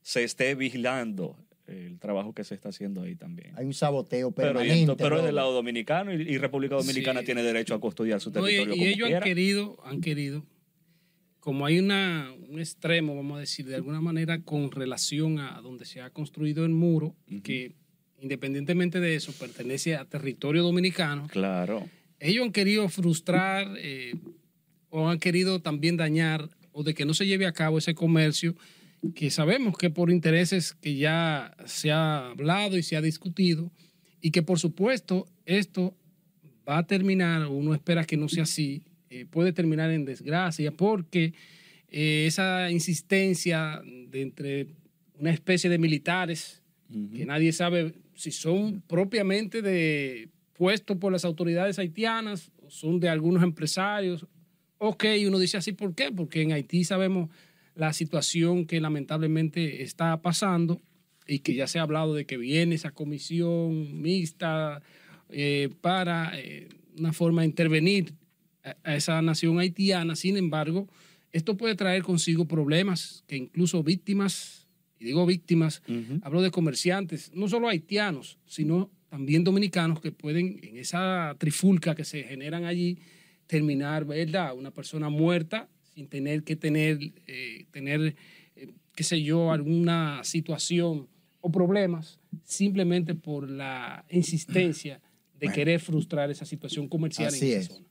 se 0.02 0.24
esté 0.24 0.54
vigilando 0.54 1.36
el 1.66 1.98
trabajo 2.00 2.32
que 2.34 2.42
se 2.44 2.54
está 2.54 2.70
haciendo 2.70 3.02
ahí 3.02 3.14
también. 3.14 3.52
Hay 3.56 3.64
un 3.64 3.74
saboteo 3.74 4.32
Pero, 4.32 4.58
pero 4.98 5.18
es 5.18 5.24
del 5.24 5.34
lado 5.36 5.52
dominicano 5.52 6.12
y, 6.12 6.22
y 6.22 6.36
República 6.38 6.74
Dominicana 6.74 7.20
Sí. 7.20 7.26
tiene 7.26 7.42
derecho 7.44 7.74
a 7.74 7.78
custodiar 7.80 8.20
su 8.20 8.30
No, 8.30 8.40
y, 8.48 8.56
territorio 8.56 8.74
y 8.74 8.78
como 8.78 8.88
ellos 8.90 9.06
quiera. 9.06 9.18
han 9.18 9.24
querido, 9.24 9.76
han 9.84 10.00
querido, 10.00 10.46
como 11.38 11.64
hay 11.66 11.78
una, 11.78 12.32
un 12.48 12.58
extremo, 12.58 13.14
vamos 13.14 13.36
a 13.36 13.40
decir, 13.40 13.66
de 13.66 13.76
alguna 13.76 14.00
manera, 14.00 14.42
con 14.42 14.70
relación 14.72 15.38
a 15.38 15.60
donde 15.60 15.84
se 15.84 16.00
ha 16.00 16.10
construido 16.10 16.64
el 16.64 16.72
muro, 16.72 17.14
que 17.44 17.72
independientemente 18.20 19.00
de 19.00 19.14
eso 19.14 19.32
pertenece 19.32 19.96
a 19.96 20.04
territorio 20.04 20.62
dominicano, 20.62 21.26
Claro. 21.28 21.88
ellos 22.18 22.44
han 22.44 22.52
querido 22.52 22.88
frustrar 22.88 23.66
eh, 23.78 24.14
o 24.90 25.08
han 25.08 25.18
querido 25.18 25.60
también 25.60 25.96
dañar 25.96 26.48
o 26.72 26.82
de 26.82 26.94
que 26.94 27.04
no 27.04 27.14
se 27.14 27.26
lleve 27.26 27.46
a 27.46 27.52
cabo 27.52 27.78
ese 27.78 27.94
comercio 27.94 28.54
que 29.14 29.30
sabemos 29.30 29.76
que 29.78 29.88
por 29.90 30.10
intereses 30.10 30.74
que 30.74 30.94
ya 30.96 31.56
se 31.64 31.90
ha 31.90 32.30
hablado 32.30 32.76
y 32.76 32.82
se 32.82 32.96
ha 32.96 33.00
discutido 33.00 33.70
y 34.20 34.30
que 34.30 34.42
por 34.42 34.58
supuesto 34.58 35.26
esto 35.46 35.96
va 36.68 36.78
a 36.78 36.86
terminar, 36.86 37.46
uno 37.46 37.72
espera 37.74 38.04
que 38.04 38.16
no 38.18 38.28
sea 38.28 38.42
así, 38.42 38.82
eh, 39.08 39.24
puede 39.24 39.52
terminar 39.52 39.90
en 39.90 40.04
desgracia 40.04 40.70
porque 40.72 41.32
eh, 41.88 42.24
esa 42.26 42.70
insistencia 42.70 43.80
de 44.08 44.20
entre 44.22 44.66
una 45.18 45.30
especie 45.32 45.70
de 45.70 45.78
militares 45.78 46.62
que 47.14 47.24
nadie 47.24 47.52
sabe 47.52 47.94
si 48.20 48.32
son 48.32 48.82
propiamente 48.86 49.62
de 49.62 50.28
puestos 50.52 50.98
por 50.98 51.10
las 51.10 51.24
autoridades 51.24 51.78
haitianas 51.78 52.52
son 52.68 53.00
de 53.00 53.08
algunos 53.08 53.42
empresarios. 53.42 54.26
Ok, 54.76 55.04
uno 55.26 55.38
dice 55.38 55.56
así, 55.56 55.72
¿por 55.72 55.94
qué? 55.94 56.12
Porque 56.12 56.42
en 56.42 56.52
Haití 56.52 56.84
sabemos 56.84 57.30
la 57.74 57.92
situación 57.94 58.66
que 58.66 58.80
lamentablemente 58.80 59.82
está 59.82 60.20
pasando 60.20 60.80
y 61.26 61.38
que 61.38 61.54
ya 61.54 61.66
se 61.66 61.78
ha 61.78 61.82
hablado 61.82 62.14
de 62.14 62.26
que 62.26 62.36
viene 62.36 62.74
esa 62.74 62.90
comisión 62.90 64.02
mixta 64.02 64.82
eh, 65.30 65.70
para 65.80 66.38
eh, 66.38 66.68
una 66.98 67.12
forma 67.14 67.40
de 67.40 67.48
intervenir 67.48 68.14
a 68.84 68.96
esa 68.96 69.22
nación 69.22 69.58
haitiana. 69.58 70.14
Sin 70.14 70.36
embargo, 70.36 70.88
esto 71.32 71.56
puede 71.56 71.74
traer 71.74 72.02
consigo 72.02 72.46
problemas 72.46 73.24
que 73.26 73.36
incluso 73.36 73.82
víctimas, 73.82 74.59
y 75.00 75.06
digo 75.06 75.26
víctimas. 75.26 75.82
Hablo 76.22 76.42
de 76.42 76.50
comerciantes, 76.50 77.32
no 77.34 77.48
solo 77.48 77.68
haitianos, 77.68 78.38
sino 78.46 78.90
también 79.08 79.42
dominicanos 79.42 80.00
que 80.00 80.12
pueden, 80.12 80.60
en 80.62 80.76
esa 80.76 81.34
trifulca 81.38 81.94
que 81.96 82.04
se 82.04 82.22
generan 82.22 82.64
allí, 82.64 82.98
terminar, 83.46 84.04
¿verdad? 84.04 84.54
Una 84.56 84.70
persona 84.70 85.08
muerta 85.08 85.68
sin 85.94 86.06
tener 86.06 86.44
que 86.44 86.54
tener, 86.54 86.98
eh, 87.26 87.64
tener 87.72 88.14
eh, 88.54 88.68
qué 88.94 89.02
sé 89.02 89.20
yo, 89.22 89.50
alguna 89.50 90.22
situación 90.22 91.08
o 91.40 91.50
problemas, 91.50 92.20
simplemente 92.44 93.14
por 93.14 93.48
la 93.50 94.04
insistencia 94.10 95.00
de 95.32 95.46
Bueno. 95.46 95.54
querer 95.54 95.80
frustrar 95.80 96.30
esa 96.30 96.44
situación 96.44 96.86
comercial 96.86 97.28
Así 97.28 97.50
en 97.52 97.58
es. 97.58 97.64
esa 97.64 97.74
zona. 97.76 97.86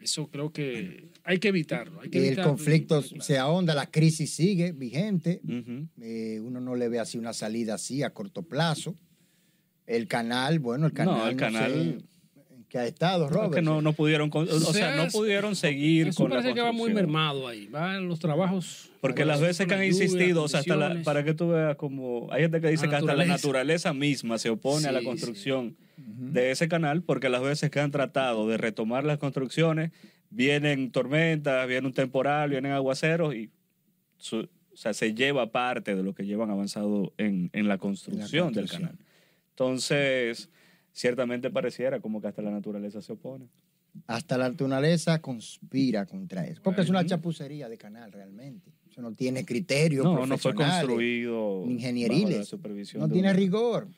Eso 0.00 0.28
creo 0.28 0.52
que 0.52 1.08
hay 1.24 1.38
que 1.38 1.48
evitarlo. 1.48 2.00
Hay 2.00 2.08
que 2.10 2.18
El 2.18 2.24
evitarlo. 2.26 2.50
conflicto 2.52 3.02
Claro. 3.02 3.22
se 3.22 3.38
ahonda, 3.38 3.74
la 3.74 3.90
crisis 3.90 4.30
sigue 4.34 4.72
vigente. 4.72 5.40
Eh, 6.00 6.40
uno 6.42 6.60
no 6.60 6.74
le 6.74 6.88
ve 6.88 6.98
así 6.98 7.18
una 7.18 7.32
salida 7.32 7.74
así 7.74 8.02
a 8.02 8.10
corto 8.10 8.42
plazo. 8.42 8.96
El 9.86 10.06
canal, 10.08 10.58
bueno, 10.58 10.86
el 10.86 10.92
canal. 10.92 11.16
No, 11.18 11.28
el 11.28 11.36
canal- 11.36 11.98
sé 12.00 12.04
¿Qué 12.70 12.78
ha 12.78 12.86
estado, 12.86 13.26
Es 13.26 13.32
Robert? 13.32 13.52
que 13.54 13.62
no, 13.62 13.82
no 13.82 13.92
pudieron, 13.92 14.30
o 14.32 14.38
O 14.38 14.46
sea, 14.46 14.72
sea, 14.72 14.96
no 14.96 15.02
es- 15.02 15.12
pudieron 15.12 15.56
seguir 15.56 16.08
Eso 16.08 16.22
con 16.22 16.30
la 16.30 16.36
parece 16.36 16.54
que 16.54 16.60
va 16.60 16.70
muy 16.72 16.94
mermado 16.94 17.48
ahí. 17.48 17.66
Van 17.66 18.06
los 18.08 18.18
trabajos. 18.20 18.90
Porque 19.00 19.24
las 19.24 19.40
veces 19.40 19.66
que 19.66 19.74
han 19.74 19.80
la 19.80 19.86
lluvia, 19.86 20.04
insistido, 20.04 20.44
o 20.44 20.48
sea, 20.48 20.60
hasta 20.60 20.76
la- 20.76 21.02
para 21.02 21.24
que 21.24 21.34
tú 21.34 21.48
veas 21.48 21.74
como 21.76 22.28
hay 22.32 22.42
gente 22.42 22.60
que 22.60 22.68
dice 22.68 22.84
La 22.86 22.90
que 22.90 22.96
hasta 22.96 23.14
la 23.16 23.24
naturaleza. 23.24 23.92
misma 23.92 24.38
se 24.38 24.50
opone 24.50 24.86
a 24.86 24.92
la 24.92 25.02
construcción 25.02 25.76
de 25.96 26.50
ese 26.52 26.68
canal, 26.68 27.02
porque 27.02 27.28
las 27.28 27.42
veces 27.42 27.70
que 27.70 27.80
han 27.80 27.90
tratado 27.90 28.46
de 28.48 28.56
retomar 28.56 29.04
las 29.04 29.18
construcciones, 29.18 29.90
vienen 30.30 30.92
tormentas, 30.92 31.66
viene 31.66 31.88
un 31.88 31.92
temporal, 31.92 32.50
vienen 32.50 32.70
aguaceros 32.72 33.34
y 33.34 33.50
su- 34.16 34.48
o 34.72 34.76
sea, 34.76 34.94
se 34.94 35.12
lleva 35.12 35.50
parte 35.50 35.96
de 35.96 36.02
lo 36.04 36.14
que 36.14 36.24
llevan 36.24 36.50
avanzado 36.50 37.12
en, 37.18 37.50
en 37.52 37.66
la 37.66 37.78
construcción 37.78 38.52
del 38.52 38.66
construcción. 38.68 38.82
canal. 38.96 39.06
Entonces, 39.50 40.48
ciertamente 40.92 41.50
pareciera 41.50 42.00
como 42.00 42.20
que 42.20 42.28
hasta 42.28 42.42
la 42.42 42.50
naturaleza 42.50 43.00
se 43.00 43.12
opone. 43.12 43.48
Hasta 44.06 44.38
la 44.38 44.48
naturaleza 44.48 45.20
conspira 45.20 46.06
contra 46.06 46.46
eso. 46.46 46.62
Porque 46.62 46.82
es 46.82 46.88
una 46.88 47.04
chapucería 47.04 47.68
de 47.68 47.76
canal 47.76 48.12
realmente. 48.12 48.70
Eso 48.88 49.02
no 49.02 49.12
tiene 49.14 49.44
criterios 49.44 50.04
No, 50.04 50.26
no 50.26 50.38
fue 50.38 50.54
construido 50.54 51.64
ni 51.66 51.74
ingenieriles. 51.74 52.52
No 52.94 53.08
tiene 53.08 53.30
un- 53.30 53.36
rigor. 53.36 53.88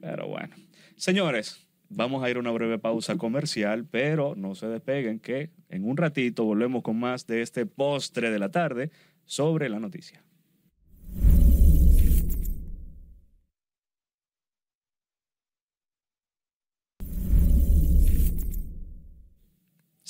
Pero 0.00 0.28
bueno. 0.28 0.54
Señores, 0.96 1.66
vamos 1.88 2.22
a 2.24 2.30
ir 2.30 2.36
a 2.36 2.40
una 2.40 2.50
breve 2.52 2.78
pausa 2.78 3.16
comercial, 3.16 3.84
pero 3.90 4.34
no 4.34 4.54
se 4.54 4.66
despeguen 4.68 5.18
que 5.18 5.50
en 5.68 5.84
un 5.84 5.96
ratito 5.96 6.44
volvemos 6.44 6.82
con 6.82 6.98
más 6.98 7.26
de 7.26 7.42
este 7.42 7.66
postre 7.66 8.30
de 8.30 8.38
la 8.38 8.50
tarde 8.50 8.90
sobre 9.24 9.68
la 9.68 9.78
noticia. 9.80 10.22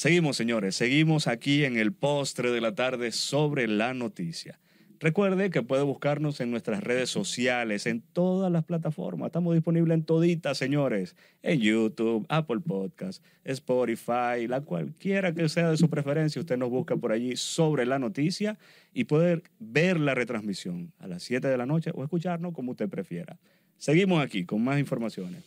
Seguimos, 0.01 0.39
señores, 0.39 0.77
seguimos 0.77 1.27
aquí 1.27 1.67
en 1.67 1.77
el 1.77 1.93
postre 1.93 2.51
de 2.51 2.63
la 2.63 2.75
tarde 2.75 3.13
sobre 3.13 3.69
la 3.69 3.93
noticia. 3.93 4.59
Recuerde 4.99 5.51
que 5.51 5.61
puede 5.61 5.83
buscarnos 5.83 6.41
en 6.41 6.51
nuestras 6.51 6.83
redes 6.83 7.11
sociales, 7.11 7.85
en 7.85 8.01
todas 8.01 8.51
las 8.51 8.65
plataformas. 8.65 9.27
Estamos 9.27 9.53
disponibles 9.53 9.95
en 9.95 10.05
toditas, 10.05 10.57
señores. 10.57 11.17
En 11.43 11.61
YouTube, 11.61 12.25
Apple 12.31 12.61
Podcast, 12.61 13.23
Spotify, 13.45 14.49
la 14.49 14.63
cualquiera 14.63 15.35
que 15.35 15.51
sea 15.51 15.69
de 15.69 15.77
su 15.77 15.91
preferencia. 15.91 16.41
Usted 16.41 16.57
nos 16.57 16.71
busca 16.71 16.97
por 16.97 17.13
allí 17.13 17.37
sobre 17.37 17.85
la 17.85 17.99
noticia 17.99 18.59
y 18.95 19.05
poder 19.05 19.43
ver 19.59 20.01
la 20.01 20.15
retransmisión 20.15 20.95
a 20.99 21.09
las 21.09 21.25
7 21.25 21.47
de 21.47 21.59
la 21.59 21.67
noche 21.67 21.91
o 21.93 22.03
escucharnos 22.03 22.55
como 22.55 22.71
usted 22.71 22.89
prefiera. 22.89 23.39
Seguimos 23.77 24.25
aquí 24.25 24.47
con 24.47 24.65
más 24.65 24.81
informaciones. 24.81 25.43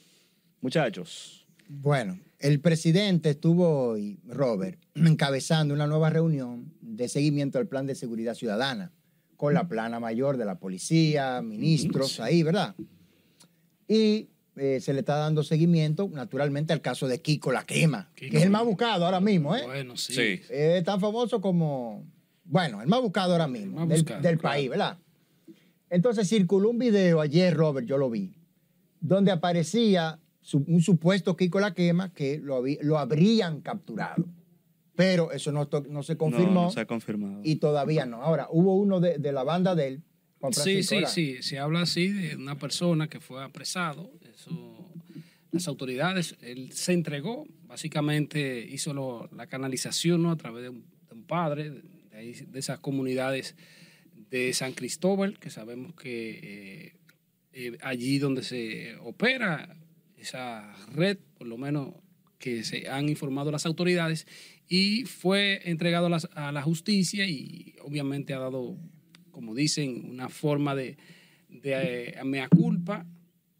Muchachos, 0.61 1.47
Bueno, 1.67 2.19
el 2.43 2.59
presidente 2.59 3.29
estuvo 3.29 3.87
hoy, 3.87 4.19
Robert, 4.27 4.77
encabezando 4.95 5.73
una 5.73 5.87
nueva 5.87 6.09
reunión 6.09 6.73
de 6.81 7.07
seguimiento 7.07 7.57
del 7.57 7.67
plan 7.67 7.87
de 7.87 7.95
seguridad 7.95 8.35
ciudadana 8.35 8.91
con 9.37 9.53
la 9.53 9.69
plana 9.69 10.01
mayor 10.01 10.35
de 10.35 10.43
la 10.43 10.59
policía, 10.59 11.41
ministros 11.41 12.19
ahí, 12.19 12.43
¿verdad? 12.43 12.75
Y 13.87 14.27
eh, 14.57 14.79
se 14.81 14.91
le 14.91 14.99
está 14.99 15.15
dando 15.15 15.41
seguimiento, 15.43 16.09
naturalmente, 16.11 16.73
al 16.73 16.81
caso 16.81 17.07
de 17.07 17.21
Kiko 17.21 17.53
La 17.53 17.65
Quema, 17.65 18.11
que 18.13 18.25
Kiko. 18.25 18.37
es 18.37 18.43
el 18.43 18.49
más 18.49 18.65
buscado 18.65 19.05
ahora 19.05 19.21
mismo, 19.21 19.55
¿eh? 19.55 19.63
Bueno, 19.65 19.95
sí. 19.95 20.13
Sí. 20.13 20.41
Es 20.49 20.83
tan 20.83 20.99
famoso 20.99 21.39
como, 21.39 22.05
bueno, 22.43 22.81
el 22.81 22.89
más 22.89 23.01
buscado 23.01 23.31
ahora 23.31 23.47
mismo 23.47 23.79
más 23.79 23.87
del, 23.87 24.01
buscado, 24.01 24.21
del 24.21 24.37
claro. 24.37 24.53
país, 24.53 24.69
¿verdad? 24.69 24.97
Entonces 25.89 26.27
circuló 26.27 26.71
un 26.71 26.77
video 26.77 27.21
ayer, 27.21 27.53
Robert, 27.53 27.87
yo 27.87 27.97
lo 27.97 28.09
vi, 28.09 28.35
donde 28.99 29.31
aparecía 29.31 30.19
un 30.53 30.81
supuesto 30.81 31.35
Kiko 31.35 31.59
La 31.59 31.73
Quema 31.73 32.13
que 32.13 32.37
lo, 32.39 32.63
lo 32.81 32.97
habrían 32.97 33.61
capturado. 33.61 34.25
Pero 34.95 35.31
eso 35.31 35.51
no, 35.51 35.67
no 35.89 36.03
se 36.03 36.17
confirmó 36.17 36.53
no, 36.53 36.63
no 36.65 36.71
se 36.71 36.81
ha 36.81 36.85
confirmado. 36.85 37.41
y 37.43 37.55
todavía 37.55 38.05
no. 38.05 38.21
Ahora, 38.21 38.47
hubo 38.51 38.75
uno 38.77 38.99
de, 38.99 39.17
de 39.17 39.31
la 39.31 39.43
banda 39.43 39.73
de 39.73 39.87
él, 39.87 40.03
Juan 40.39 40.53
Sí, 40.53 40.83
sí, 40.83 40.97
sí. 41.07 41.37
Se 41.41 41.57
habla 41.57 41.81
así 41.81 42.09
de 42.09 42.35
una 42.35 42.59
persona 42.59 43.07
que 43.07 43.19
fue 43.19 43.43
apresado. 43.43 44.11
Eso, 44.35 44.91
las 45.51 45.67
autoridades, 45.67 46.35
él 46.41 46.71
se 46.73 46.93
entregó, 46.93 47.45
básicamente 47.65 48.67
hizo 48.69 48.93
lo- 48.93 49.29
la 49.35 49.47
canalización 49.47 50.21
¿no? 50.21 50.31
a 50.31 50.35
través 50.37 50.63
de 50.63 50.69
un, 50.69 50.85
de 51.07 51.13
un 51.15 51.23
padre 51.23 51.69
de, 51.71 52.17
ahí- 52.17 52.45
de 52.47 52.59
esas 52.59 52.79
comunidades 52.79 53.55
de 54.29 54.53
San 54.53 54.73
Cristóbal, 54.73 55.39
que 55.39 55.49
sabemos 55.49 55.93
que 55.95 56.29
eh, 56.43 56.93
eh, 57.53 57.77
allí 57.81 58.19
donde 58.19 58.43
se 58.43 58.95
opera 59.03 59.75
esa 60.23 60.73
red, 60.93 61.17
por 61.37 61.47
lo 61.47 61.57
menos 61.57 61.93
que 62.39 62.63
se 62.63 62.89
han 62.89 63.07
informado 63.07 63.51
las 63.51 63.65
autoridades, 63.65 64.25
y 64.67 65.03
fue 65.05 65.61
entregado 65.69 66.09
a, 66.33 66.51
la 66.51 66.61
justicia 66.61 67.25
y 67.27 67.75
obviamente 67.81 68.33
ha 68.33 68.39
dado, 68.39 68.77
como 69.31 69.53
dicen, 69.53 70.09
una 70.09 70.29
forma 70.29 70.75
de, 70.75 70.97
de 71.49 72.15
eh, 72.17 72.23
mea 72.25 72.49
culpa, 72.49 73.05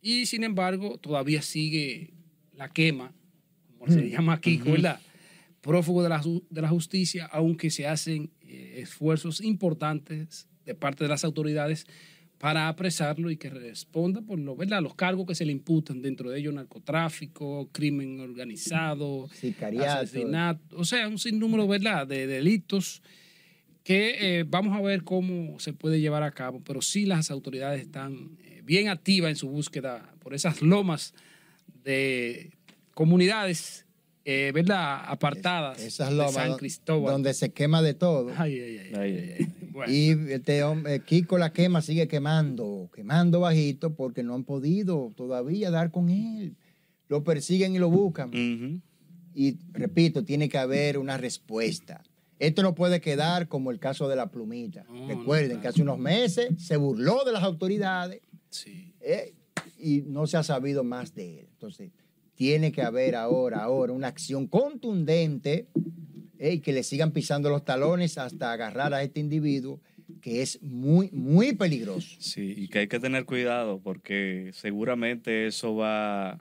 y 0.01 0.25
sin 0.25 0.43
embargo 0.43 0.98
todavía 0.98 1.41
sigue 1.41 2.13
la 2.53 2.70
quema, 2.70 3.13
como 3.67 3.91
se 3.91 4.01
Mm. 4.01 4.10
llama 4.10 4.34
aquí, 4.34 4.58
¿verdad? 4.58 5.00
Prófugo 5.62 6.03
de 6.03 6.10
la, 6.10 6.22
de 6.50 6.62
la 6.62 6.70
justicia, 6.70 7.25
aunque 7.25 7.70
se 7.70 7.88
hacen 7.88 8.32
eh, 8.41 8.79
esfuerzos 8.82 9.39
importantes 9.41 10.48
de 10.65 10.75
parte 10.75 11.03
de 11.05 11.10
las 11.10 11.24
autoridades 11.24 11.86
para 12.44 12.68
apresarlo 12.68 13.32
y 13.32 13.38
que 13.38 13.50
responda 13.50 14.22
por 14.22 14.38
lo, 14.38 14.54
¿verdad? 14.58 14.82
los 14.82 14.96
cargos 14.96 15.26
que 15.26 15.34
se 15.34 15.46
le 15.46 15.54
imputan, 15.54 16.02
dentro 16.02 16.30
de 16.30 16.40
ellos 16.40 16.54
narcotráfico, 16.54 17.70
crimen 17.72 18.20
organizado, 18.20 19.30
Sicariato. 19.34 20.02
asesinato, 20.02 20.76
o 20.76 20.84
sea, 20.84 21.08
un 21.08 21.18
sinnúmero 21.18 21.70
¿verdad? 21.70 22.06
de 22.06 22.28
delitos 22.28 23.02
que 23.86 24.40
eh, 24.40 24.46
vamos 24.46 24.78
a 24.78 24.82
ver 24.82 25.06
cómo 25.06 25.58
se 25.62 25.72
puede 25.72 26.02
llevar 26.02 26.24
a 26.24 26.32
cabo, 26.32 26.62
pero 26.66 26.82
sí 26.82 27.06
las 27.06 27.32
autoridades 27.32 27.80
están 27.80 28.38
eh, 28.44 28.60
bien 28.62 28.90
activas 28.90 29.30
en 29.30 29.38
su 29.38 29.48
búsqueda 29.48 30.14
por 30.20 30.34
esas 30.34 30.62
lomas 30.62 31.14
de 31.86 32.52
comunidades, 32.94 33.86
eh, 34.25 34.51
¿verdad? 34.53 35.03
Apartadas 35.06 35.82
Esas 35.82 36.15
de 36.15 36.27
San 36.30 36.56
Cristóbal. 36.58 37.12
donde 37.13 37.34
se 37.34 37.51
quema 37.51 37.82
de 37.82 37.94
todo. 37.94 38.32
Ay, 38.38 38.60
ay, 38.60 38.77
ay, 38.77 38.92
Ay, 38.96 39.18
ay, 39.18 39.18
ay, 39.18 39.36
ay. 39.39 39.70
Bueno, 39.72 39.92
Y 39.92 40.32
este 40.32 40.63
hombre, 40.63 41.00
Kiko 41.01 41.38
la 41.38 41.51
quema, 41.51 41.82
sigue 41.82 42.08
quemando, 42.08 42.89
quemando 42.94 43.39
bajito 43.39 43.96
porque 43.96 44.24
no 44.24 44.36
han 44.36 44.44
podido 44.44 45.12
todavía 45.15 45.72
dar 45.72 45.92
con 45.92 46.10
él. 46.10 46.56
Lo 47.10 47.24
persiguen 47.24 47.75
y 47.75 47.80
lo 47.80 47.89
buscan. 47.89 48.32
Y 49.36 49.58
repito, 49.72 50.24
tiene 50.24 50.48
que 50.48 50.58
haber 50.60 50.98
una 51.00 51.18
respuesta. 51.18 52.03
Esto 52.39 52.62
no 52.62 52.75
puede 52.75 53.01
quedar 53.01 53.48
como 53.48 53.72
el 53.72 53.80
caso 53.80 54.08
de 54.08 54.15
la 54.15 54.30
plumita. 54.30 54.86
No, 54.89 55.08
Recuerden 55.08 55.56
no, 55.58 55.62
que 55.62 55.68
hace 55.70 55.82
unos 55.82 55.98
meses 55.98 56.50
se 56.58 56.77
burló 56.77 57.24
de 57.25 57.32
las 57.32 57.44
autoridades 57.44 58.22
sí. 58.50 58.94
eh, 59.01 59.34
y 59.80 60.01
no 60.03 60.27
se 60.27 60.38
ha 60.38 60.44
sabido 60.44 60.84
más 60.84 61.13
de 61.15 61.39
él. 61.42 61.48
Entonces, 61.51 61.92
tiene 62.36 62.72
que 62.72 62.82
haber 62.82 63.16
ahora, 63.16 63.63
ahora 63.63 63.94
una 63.94 64.08
acción 64.08 64.48
contundente 64.48 65.68
eh, 66.40 66.54
y 66.54 66.60
que 66.60 66.74
le 66.74 66.84
sigan 66.84 67.12
pisando 67.12 67.50
los 67.50 67.63
talones 67.63 68.18
hasta 68.18 68.52
agarrar 68.52 68.94
a 68.94 69.04
este 69.04 69.20
individuo 69.20 69.80
que 70.22 70.42
es 70.42 70.62
muy, 70.62 71.10
muy 71.12 71.54
peligroso. 71.54 72.16
Sí, 72.20 72.54
y 72.58 72.68
que 72.70 72.80
hay 72.80 72.88
que 72.88 73.00
tener 73.00 73.25
cuidado 73.25 73.80
porque 73.82 74.52
seguramente 74.54 75.48
eso 75.48 75.75
va... 75.75 76.32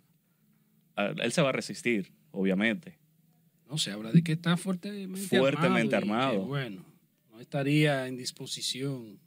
a- 0.96 1.14
él 1.22 1.32
se 1.32 1.42
va 1.42 1.50
a 1.50 1.52
resistir, 1.52 2.12
obviamente. 2.30 2.98
No 3.68 3.78
se 3.78 3.90
habla 3.90 4.12
de 4.12 4.22
que 4.22 4.32
está 4.32 4.56
fuertemente, 4.56 5.20
Fuertemente 5.38 5.96
armado. 5.96 6.22
y 6.32 6.36
que, 6.36 6.36
armado. 6.36 6.46
bueno, 6.46 6.84
no 7.30 7.40
estaría 7.40 8.06
en 8.06 8.16
disposición 8.16 9.18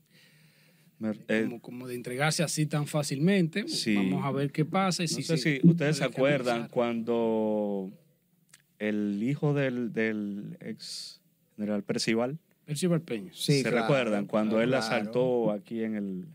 como, 1.00 1.62
como 1.62 1.88
de 1.88 1.96
entregarse 1.96 2.44
así 2.44 2.66
tan 2.66 2.88
fácilmente. 2.88 3.68
Sí. 3.68 3.96
Vamos 3.96 4.26
a 4.26 4.32
ver 4.32 4.52
qué 4.52 4.66
pasa. 4.66 5.04
Y 5.04 5.08
no 5.08 5.14
si 5.14 5.24
sé 5.24 5.38
se 5.38 5.60
si 5.60 5.68
ustedes 5.68 5.98
se 5.98 6.04
acuerdan 6.04 6.68
cuando 6.70 7.92
el 8.80 9.22
hijo 9.24 9.54
del, 9.54 9.94
del 9.94 10.58
ex 10.60 11.22
general 11.56 11.84
Percival, 11.84 12.38
Percival 12.66 13.02
Peña. 13.02 13.32
Sí, 13.34 13.62
¿se 13.62 13.70
claro, 13.70 13.82
recuerdan? 13.82 14.26
Cuando 14.26 14.62
él 14.62 14.70
claro. 14.70 14.84
asaltó 14.84 15.52
aquí 15.52 15.84
en 15.84 15.96
el, 15.96 16.26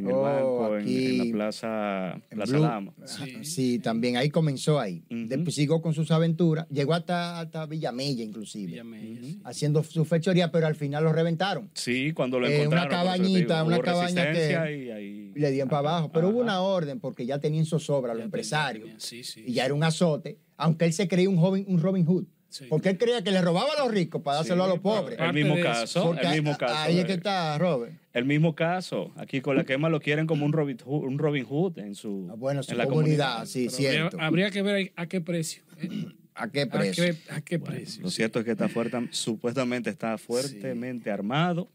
en 0.00 0.06
el 0.08 0.12
Oh, 0.12 0.20
banco, 0.22 0.66
en- 0.76 0.80
en, 0.80 0.80
aquí, 0.82 1.16
la 1.30 1.32
plaza, 1.32 2.12
en 2.30 2.36
plaza 2.36 2.52
Blue. 2.52 2.62
Dama. 2.62 2.92
Sí. 3.04 3.44
Sí. 3.44 3.78
también 3.78 4.16
ahí 4.16 4.28
comenzó 4.30 4.80
ahí. 4.80 5.04
Ujú. 5.10 5.28
Después 5.28 5.54
siguió 5.54 5.80
con 5.80 5.94
sus 5.94 6.10
aventuras. 6.10 6.66
Llegó 6.68 6.94
hasta, 6.94 7.40
hasta 7.40 7.66
Villamella, 7.66 8.22
inclusive. 8.24 8.72
Villamella, 8.72 9.20
sí. 9.22 9.40
Haciendo 9.44 9.82
su 9.84 10.04
fechoría, 10.04 10.50
pero 10.50 10.66
al 10.66 10.74
final 10.74 11.04
lo 11.04 11.12
reventaron. 11.12 11.70
Sí, 11.74 12.12
cuando 12.12 12.38
lo 12.40 12.46
Eh, 12.46 12.50
una 12.50 12.58
encontraron. 12.58 12.88
te 12.90 12.94
cabañita, 12.96 13.54
digo, 13.62 13.66
una 13.66 13.78
cabaña 13.80 14.32
que- 14.32 14.50
y 14.84 14.90
ahí- 14.90 15.32
Y 15.34 15.38
le 15.38 15.50
dieron 15.52 15.68
para 15.68 15.80
abajo. 15.90 16.10
Pero 16.12 16.28
hubo 16.30 16.40
una 16.40 16.60
orden 16.60 16.98
porque 17.00 17.24
ya 17.24 17.38
tenían 17.38 17.64
zozobra 17.64 18.12
los 18.14 18.20
Ya 18.20 18.24
empresarios. 18.24 18.84
tenía- 18.84 19.00
Sí, 19.00 19.22
sí. 19.24 19.44
y 19.46 19.52
ya 19.52 19.64
era 19.64 19.74
un 19.74 19.84
azote, 19.84 20.38
aunque 20.56 20.84
él 20.86 20.92
se 20.92 21.06
creía 21.08 21.28
un 21.30 21.36
joven, 21.36 21.64
un 21.68 21.80
Robin 21.80 22.04
Hood. 22.04 22.24
Sí. 22.50 22.66
Porque 22.68 22.88
él 22.90 22.98
creía 22.98 23.22
que 23.22 23.30
le 23.30 23.40
robaba 23.40 23.70
a 23.78 23.84
los 23.84 23.92
ricos 23.92 24.20
para 24.22 24.38
dárselo 24.38 24.64
Sí, 24.64 24.70
a 24.70 24.74
los 24.74 24.80
pobres. 24.80 25.18
El 25.20 25.32
mismo 25.32 25.54
caso, 25.62 26.02
Porque 26.08 26.26
el 26.26 26.32
mismo 26.34 26.50
a- 26.50 26.58
caso. 26.58 26.74
ahí 26.76 26.98
es 26.98 27.04
que 27.04 27.12
eh, 27.12 27.14
está 27.14 27.56
Robert. 27.58 27.94
El 28.12 28.24
mismo 28.24 28.56
caso. 28.56 29.12
Aquí 29.16 29.40
con 29.40 29.56
la 29.56 29.62
quema 29.64 29.88
lo 29.88 30.00
quieren 30.00 30.26
como 30.26 30.44
un 30.44 30.52
Robin 30.52 30.76
Hood, 30.78 31.04
un 31.06 31.18
Robin 31.18 31.44
Hood 31.44 31.78
en 31.78 31.94
su, 31.94 32.26
Ah, 32.28 32.34
Bueno, 32.36 32.62
su 32.64 32.72
en 32.72 32.78
la 32.78 32.86
comunidad, 32.86 33.46
sí, 33.46 33.66
Pero 33.66 33.76
cierto. 33.76 34.20
habría, 34.20 34.50
que 34.50 34.62
ver 34.62 34.92
a 34.96 35.06
qué 35.06 35.20
precio. 35.20 35.62
¿eh? 35.80 36.06
¿A 36.34 36.50
qué 36.50 36.62
¿A 36.62 36.66
precio? 36.68 37.04
qué, 37.04 37.16
a 37.32 37.40
qué 37.40 37.58
Bueno, 37.58 37.74
precio? 37.76 38.02
lo 38.02 38.10
cierto 38.10 38.40
es 38.40 38.44
que 38.44 38.50
está 38.52 38.68
fuerte, 38.68 38.98
supuestamente 39.12 39.88
está 39.88 40.18
fuertemente 40.18 41.10
armado 41.12 41.70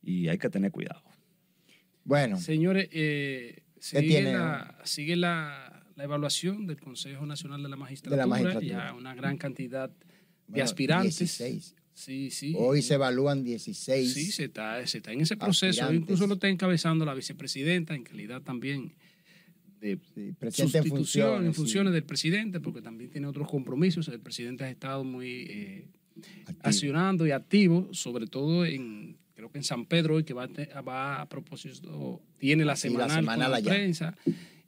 y 0.00 0.28
hay 0.28 0.38
que 0.38 0.48
tener 0.48 0.70
cuidado. 0.70 1.02
Bueno, 2.04 2.36
Señores, 2.38 2.88
eh, 2.92 3.62
sigue, 3.80 4.02
tiene? 4.02 4.32
la, 4.34 4.78
sigue 4.84 5.16
la, 5.16 5.67
la 5.98 6.04
evaluación 6.04 6.64
del 6.68 6.78
Consejo 6.78 7.26
Nacional 7.26 7.60
de 7.60 7.68
la 7.68 7.74
Magistratura. 7.74 8.24
Magistratura. 8.24 8.90
Ya 8.90 8.94
una 8.94 9.16
gran 9.16 9.36
cantidad 9.36 9.90
de 9.90 9.96
bueno, 10.46 10.64
aspirantes. 10.64 11.18
16. 11.18 11.74
Sí, 11.92 12.30
sí. 12.30 12.54
Hoy 12.56 12.82
se 12.82 12.94
evalúan 12.94 13.42
16. 13.42 14.14
Sí, 14.14 14.30
se 14.30 14.44
está, 14.44 14.86
se 14.86 14.98
está 14.98 15.10
en 15.10 15.22
ese 15.22 15.36
proceso. 15.36 15.82
Aspirantes. 15.82 16.00
Incluso 16.02 16.28
lo 16.28 16.34
está 16.34 16.48
encabezando 16.48 17.04
la 17.04 17.14
vicepresidenta 17.14 17.96
en 17.96 18.04
calidad 18.04 18.42
también 18.42 18.92
de 19.80 19.98
Sí, 20.14 20.32
presidente 20.38 20.78
en 20.78 20.84
sustitución 20.84 20.88
funciones. 20.88 21.46
en 21.46 21.52
sí. 21.52 21.56
funciones 21.56 21.92
del 21.92 22.04
presidente, 22.04 22.60
porque 22.60 22.80
también 22.80 23.10
tiene 23.10 23.26
otros 23.26 23.48
compromisos. 23.50 24.06
El 24.06 24.20
presidente 24.20 24.62
ha 24.62 24.70
estado 24.70 25.02
muy 25.02 25.46
eh, 25.50 25.88
accionando 26.62 27.26
y 27.26 27.32
activo, 27.32 27.88
sobre 27.92 28.28
todo 28.28 28.64
en, 28.64 29.16
creo 29.34 29.50
que 29.50 29.58
en 29.58 29.64
San 29.64 29.84
Pedro, 29.84 30.14
hoy 30.14 30.22
que 30.22 30.32
va 30.32 30.48
a, 30.74 30.80
va 30.80 31.20
a 31.22 31.28
propósito, 31.28 32.22
tiene 32.38 32.64
la 32.64 32.76
Sí, 32.76 32.86
la 32.86 32.92
semanal 33.08 33.08
con 33.08 33.16
semanal 33.34 33.50
la 33.50 33.56
allá. 33.56 34.16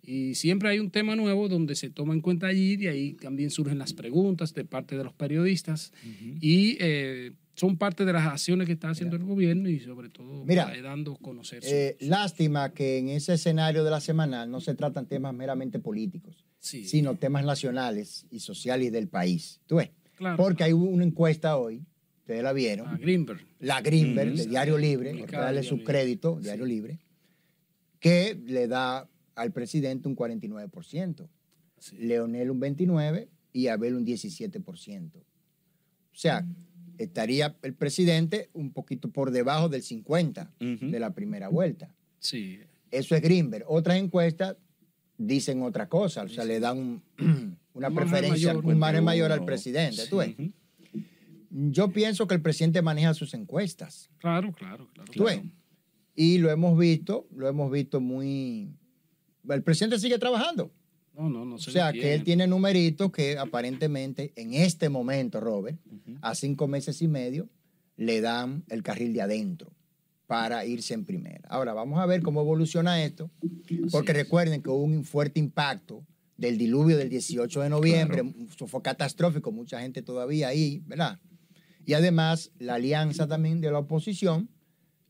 Y 0.03 0.35
siempre 0.35 0.71
hay 0.71 0.79
un 0.79 0.91
tema 0.91 1.15
nuevo 1.17 1.49
donde 1.49 1.75
se 1.75 1.91
toma 1.91 2.15
en 2.15 2.21
cuenta 2.21 2.47
allí 2.47 2.77
y 2.81 2.87
ahí 2.87 3.13
también 3.15 3.51
surgen 3.51 3.79
las 3.79 3.93
preguntas 3.93 4.55
de 4.55 4.65
parte 4.65 4.97
de 4.97 5.05
los 5.05 5.13
periodistas 5.13 5.93
y 6.41 6.77
eh, 6.81 7.33
son 7.55 7.77
parte 7.77 8.07
de 8.07 8.13
las 8.15 8.27
acciones 8.27 8.67
que 8.67 8.73
está 8.73 8.89
haciendo 8.89 9.17
el 9.17 9.25
gobierno 9.25 9.69
y 9.69 9.79
sobre 9.81 10.09
todo 10.09 10.45
Mira, 10.47 10.73
dando 10.83 11.13
a 11.13 11.19
conocer. 11.19 11.63
Eh, 11.67 11.97
lástima 12.01 12.73
que 12.73 12.97
en 12.99 13.09
ese 13.11 13.35
escenario 13.35 13.85
de 13.85 13.91
la 13.91 14.01
semanal 14.01 14.51
no 14.51 14.61
se 14.61 14.75
tratan 14.75 15.07
temas 15.07 15.35
meramente 15.35 15.79
políticos, 15.79 16.45
sí, 16.59 16.85
sino 16.87 17.17
temas 17.17 17.45
nacionales 17.45 18.27
y 18.31 18.41
sociales 18.41 18.91
del 18.93 19.09
país. 19.09 19.61
¿Tú 19.67 19.77
ves? 19.77 19.91
claro. 20.17 20.37
Porque 20.39 20.65
hay 20.65 20.73
una 20.73 21.05
encuesta 21.05 21.57
hoy, 21.59 21.85
ustedes 22.21 22.43
la 22.43 22.53
vieron, 22.55 22.89
a 22.89 22.97
Greenberg. 22.97 23.41
la 23.59 23.83
Greenberg, 23.83 24.35
de 24.35 24.47
Diario 24.47 24.79
Libre, 24.79 25.25
que 25.27 25.37
darle 25.37 25.63
su 25.63 25.83
crédito. 25.85 26.39
Diario 26.41 26.65
Sí. 26.65 26.73
Libre, 26.73 26.99
que 27.99 28.39
le 28.47 28.67
da 28.69 29.07
al 29.35 29.53
presidente 29.53 30.09
un 30.09 30.17
49%, 30.17 31.29
Sí. 31.79 31.97
Leonel 31.99 32.51
un 32.51 32.61
29% 32.61 33.29
y 33.53 33.69
Abel 33.69 33.95
un 33.95 34.05
17%. 34.05 35.19
O 35.19 35.23
sea, 36.13 36.47
estaría 36.99 37.57
el 37.63 37.75
presidente 37.75 38.51
un 38.53 38.73
poquito 38.73 39.11
por 39.11 39.31
debajo 39.31 39.69
del 39.69 39.83
50% 39.83 40.49
Ujú. 40.61 40.91
de 40.91 41.01
la 41.01 41.15
primera 41.15 41.49
vuelta. 41.49 41.95
Sí, 42.19 42.61
Eso 42.91 43.15
es 43.15 43.23
Greenberg. 43.23 43.65
Otras 43.69 43.97
encuestas 43.99 44.57
dicen 45.17 45.63
otra 45.63 45.89
cosa, 45.89 46.23
o 46.25 46.29
sea, 46.29 46.45
le 46.45 46.59
dan 46.61 46.77
un- 46.79 47.03
una 47.75 47.89
Un 47.89 47.95
preferencia, 47.95 48.53
mayor. 48.53 48.67
un 48.67 48.79
margen 48.79 49.05
mayor 49.05 49.31
al 49.33 49.39
51. 49.41 49.47
presidente. 49.47 50.07
¿tú 50.11 50.17
ves? 50.19 50.35
Yo 51.51 51.93
pienso 51.93 52.27
que 52.27 52.35
el 52.35 52.43
presidente 52.43 52.83
maneja 52.83 53.15
sus 53.15 53.33
encuestas. 53.35 54.11
claro, 54.19 54.53
claro, 54.53 54.89
claro. 54.93 55.11
¿Tú 55.13 55.25
ves? 55.25 55.41
Y 56.15 56.39
lo 56.39 56.51
hemos 56.51 56.79
visto, 56.79 57.27
lo 57.35 57.49
hemos 57.49 57.71
visto 57.73 58.01
muy... 58.01 58.69
El 59.49 59.63
presidente 59.63 59.99
sigue 59.99 60.19
trabajando. 60.19 60.71
No, 61.15 61.29
no, 61.29 61.45
no 61.45 61.57
O 61.57 61.59
se 61.59 61.73
sea, 61.73 61.93
que 61.93 62.15
él 62.15 62.25
tiene 62.25 62.47
numeritos 62.47 63.11
que 63.11 63.37
aparentemente 63.37 64.33
en 64.37 64.55
este 64.55 64.89
momento, 64.89 65.41
Robert, 65.41 65.79
a 66.23 66.35
cinco 66.35 66.69
meses 66.69 67.03
y 67.03 67.09
medio, 67.09 67.49
le 67.97 68.21
dan 68.21 68.65
el 68.69 68.83
carril 68.83 69.13
de 69.13 69.23
adentro 69.23 69.73
para 70.27 70.65
irse 70.65 70.95
en 70.95 71.05
primera. 71.05 71.49
Ahora, 71.49 71.75
vamos 71.75 71.99
a 71.99 72.07
ver 72.07 72.23
cómo 72.23 72.41
evoluciona 72.41 73.03
esto, 73.03 73.31
porque 73.91 74.13
recuerden 74.13 74.63
que 74.63 74.71
hubo 74.71 74.85
un 74.85 75.05
fuerte 75.05 75.41
impacto 75.41 76.07
del 76.37 76.57
diluvio 76.57 76.97
del 76.97 77.11
18 77.11 77.61
de 77.61 77.69
noviembre, 77.69 78.23
eso 78.49 78.67
fue 78.67 78.81
catastrófico, 78.81 79.53
mucha 79.53 79.81
gente 79.81 80.01
todavía 80.03 80.49
ahí, 80.49 80.83
¿verdad? 80.87 81.19
Y 81.85 81.95
además, 81.95 82.53
la 82.59 82.75
alianza 82.75 83.27
también 83.27 83.61
de 83.61 83.71
la 83.71 83.81
oposición 83.81 84.49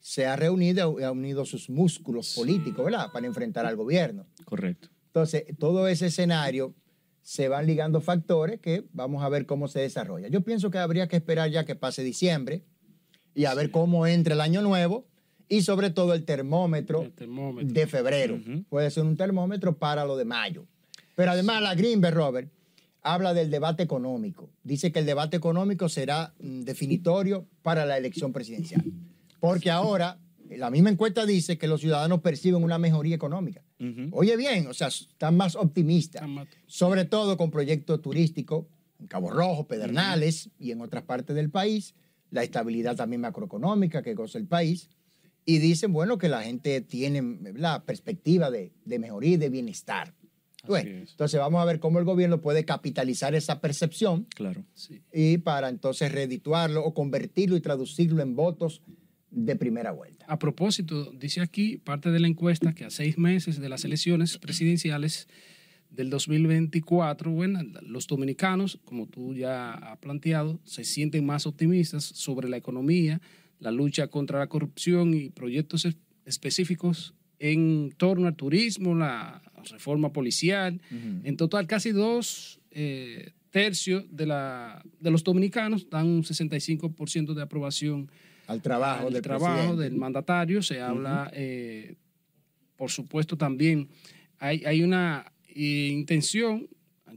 se 0.01 0.27
ha 0.27 0.35
reunido 0.37 0.99
y 0.99 1.05
ha 1.05 1.13
unido 1.13 1.45
sus 1.45 1.69
músculos 1.71 2.35
políticos, 2.35 2.85
¿verdad? 2.85 3.13
Para 3.13 3.27
enfrentar 3.27 3.67
al 3.67 3.77
gobierno. 3.77 4.27
Correcto. 4.45 4.89
Entonces, 5.07 5.45
todo 5.59 5.87
ese 5.89 6.07
escenario 6.07 6.75
se 7.23 7.49
van 7.49 7.67
ligando 7.67 8.01
factores 8.01 8.61
que 8.61 8.85
vamos 8.93 9.23
a 9.23 9.29
ver 9.29 9.47
cómo 9.47 9.69
se 9.69 9.81
desarrolla. 9.81 10.29
Yo 10.29 10.41
pienso 10.41 10.71
que 10.71 10.79
habría 10.79 11.07
que 11.07 11.17
esperar 11.17 11.51
ya 11.51 11.65
que 11.65 11.75
pase 11.77 12.03
diciembre 12.03 12.65
y 13.35 13.45
a 13.45 13.55
ver 13.55 13.71
cómo 13.71 14.07
entra 14.07 14.35
el 14.35 14.41
año 14.41 14.63
nuevo 14.63 15.07
y 15.49 15.63
sobre 15.63 15.91
todo 15.91 16.15
el 16.15 16.25
termómetro 16.25 17.03
El 17.03 17.13
termómetro. 17.13 17.73
de 17.73 17.87
febrero. 17.87 18.41
Puede 18.69 18.91
ser 18.91 19.05
un 19.05 19.17
termómetro 19.17 19.77
para 19.79 20.05
lo 20.05 20.17
de 20.17 20.25
mayo. 20.25 20.67
Pero 21.15 21.33
además 21.33 21.61
la 21.61 21.75
Greenberg, 21.75 22.15
Robert, 22.15 22.51
habla 23.03 23.35
del 23.35 23.51
debate 23.51 23.83
económico. 23.83 24.51
Dice 24.63 24.93
que 24.93 25.01
el 25.01 25.07
debate 25.07 25.37
económico 25.37 25.89
será 25.89 26.35
mm, 26.39 26.61
definitorio 26.63 27.47
para 27.63 27.85
la 27.85 27.99
elección 27.99 28.33
presidencial. 28.33 28.85
Porque 29.41 29.71
ahora 29.71 30.19
la 30.51 30.71
misma 30.71 30.91
encuesta 30.91 31.27
dice 31.27 31.59
que 31.59 31.67
los 31.69 31.81
ciudadanos 31.81 32.21
perciben 32.21 32.63
una 32.63 32.79
mejoría 32.79 33.15
económica. 33.15 33.63
Oye 34.13 34.37
bien, 34.37 34.67
o 34.67 34.75
sea, 34.75 34.89
están 34.89 35.37
más 35.37 35.57
optimistas, 35.57 36.21
Están 36.23 36.35
más- 36.35 36.49
sobre 36.67 37.05
todo 37.07 37.37
con 37.37 37.51
proyectos 37.51 38.03
turísticos 38.03 38.67
en 38.99 39.07
Cabo 39.07 39.31
Rojo, 39.31 39.67
Pedernales 39.67 40.51
y 40.59 40.73
en 40.73 40.81
otras 40.83 41.05
partes 41.05 41.35
del 41.35 41.51
país, 41.51 41.95
la 42.31 42.43
estabilidad 42.43 42.97
también 42.97 43.23
macroeconómica 43.23 44.03
que 44.03 44.15
goza 44.15 44.37
el 44.39 44.47
país, 44.47 44.91
y 45.47 45.59
dicen, 45.59 45.93
bueno, 45.93 46.19
que 46.19 46.29
la 46.29 46.43
gente 46.43 46.81
tiene 46.83 47.39
la 47.55 47.83
perspectiva 47.85 48.51
de, 48.51 48.73
de 48.85 48.99
mejoría 48.99 49.31
y 49.33 49.37
de 49.39 49.49
bienestar. 49.49 50.15
Entonces, 50.69 51.41
vamos 51.41 51.63
a 51.63 51.65
ver 51.65 51.81
cómo 51.81 51.99
el 51.99 52.05
gobierno 52.05 52.43
puede 52.43 52.67
capitalizar 52.67 53.35
esa 53.35 53.61
percepción 53.63 54.27
Claro. 54.35 54.63
Sí. 54.75 55.01
y 55.13 55.39
para 55.39 55.71
entonces 55.71 56.13
redituarlo 56.13 56.85
o 56.85 56.93
convertirlo 56.93 57.57
y 57.57 57.61
traducirlo 57.63 58.23
en 58.23 58.37
votos 58.37 58.83
de 59.31 59.57
primera 59.57 59.93
vuelta. 59.93 60.25
A 60.29 60.39
propósito, 60.39 61.13
dice 61.13 61.41
aquí 61.41 61.77
parte 61.79 62.11
de 62.11 62.19
la 62.21 62.27
encuesta 62.29 62.75
que 62.75 62.85
a 62.85 62.91
seis 62.91 63.17
meses 63.19 63.61
de 63.61 63.69
las 63.69 63.85
elecciones 63.85 64.39
presidenciales 64.39 65.29
del 65.91 66.11
2024, 66.11 67.31
bueno, 67.31 67.61
los 67.83 68.07
dominicanos, 68.07 68.79
como 68.85 69.07
tú 69.07 69.35
ya 69.35 69.73
has 69.73 69.99
planteado, 69.99 70.61
se 70.65 70.85
sienten 70.85 71.25
más 71.27 71.47
optimistas 71.47 72.05
sobre 72.05 72.49
la 72.49 72.57
economía, 72.57 73.21
la 73.59 73.71
lucha 73.71 74.07
contra 74.09 74.39
la 74.39 74.47
corrupción 74.49 75.15
y 75.15 75.31
proyectos 75.31 75.85
es- 75.85 75.97
específicos 76.25 77.15
en 77.39 77.93
torno 77.97 78.27
al 78.29 78.37
turismo, 78.37 78.95
la 78.95 79.43
reforma 79.71 80.13
policial. 80.13 80.81
En 81.25 81.37
total, 81.37 81.67
casi 81.67 81.91
dos 81.91 82.61
eh, 82.71 83.33
tercios 83.51 84.05
de, 84.11 84.27
la, 84.27 84.83
de 85.01 85.11
los 85.11 85.25
dominicanos 85.25 85.89
dan 85.91 86.07
un 86.07 86.23
65% 86.23 87.35
de 87.35 87.43
aprobación 87.43 88.11
Al 88.51 88.61
trabajo 88.63 89.07
al 89.07 89.13
del 89.13 89.23
trabajo 89.23 89.55
presidente. 89.55 89.83
del 89.85 89.97
mandatario. 89.97 90.63
Se 90.63 90.81
habla, 90.81 91.31
eh, 91.35 91.95
por 92.77 92.91
supuesto, 92.91 93.37
también 93.37 93.89
hay, 94.39 94.63
hay 94.65 94.83
una 94.83 95.33
eh, 95.49 95.89
intención 95.93 96.69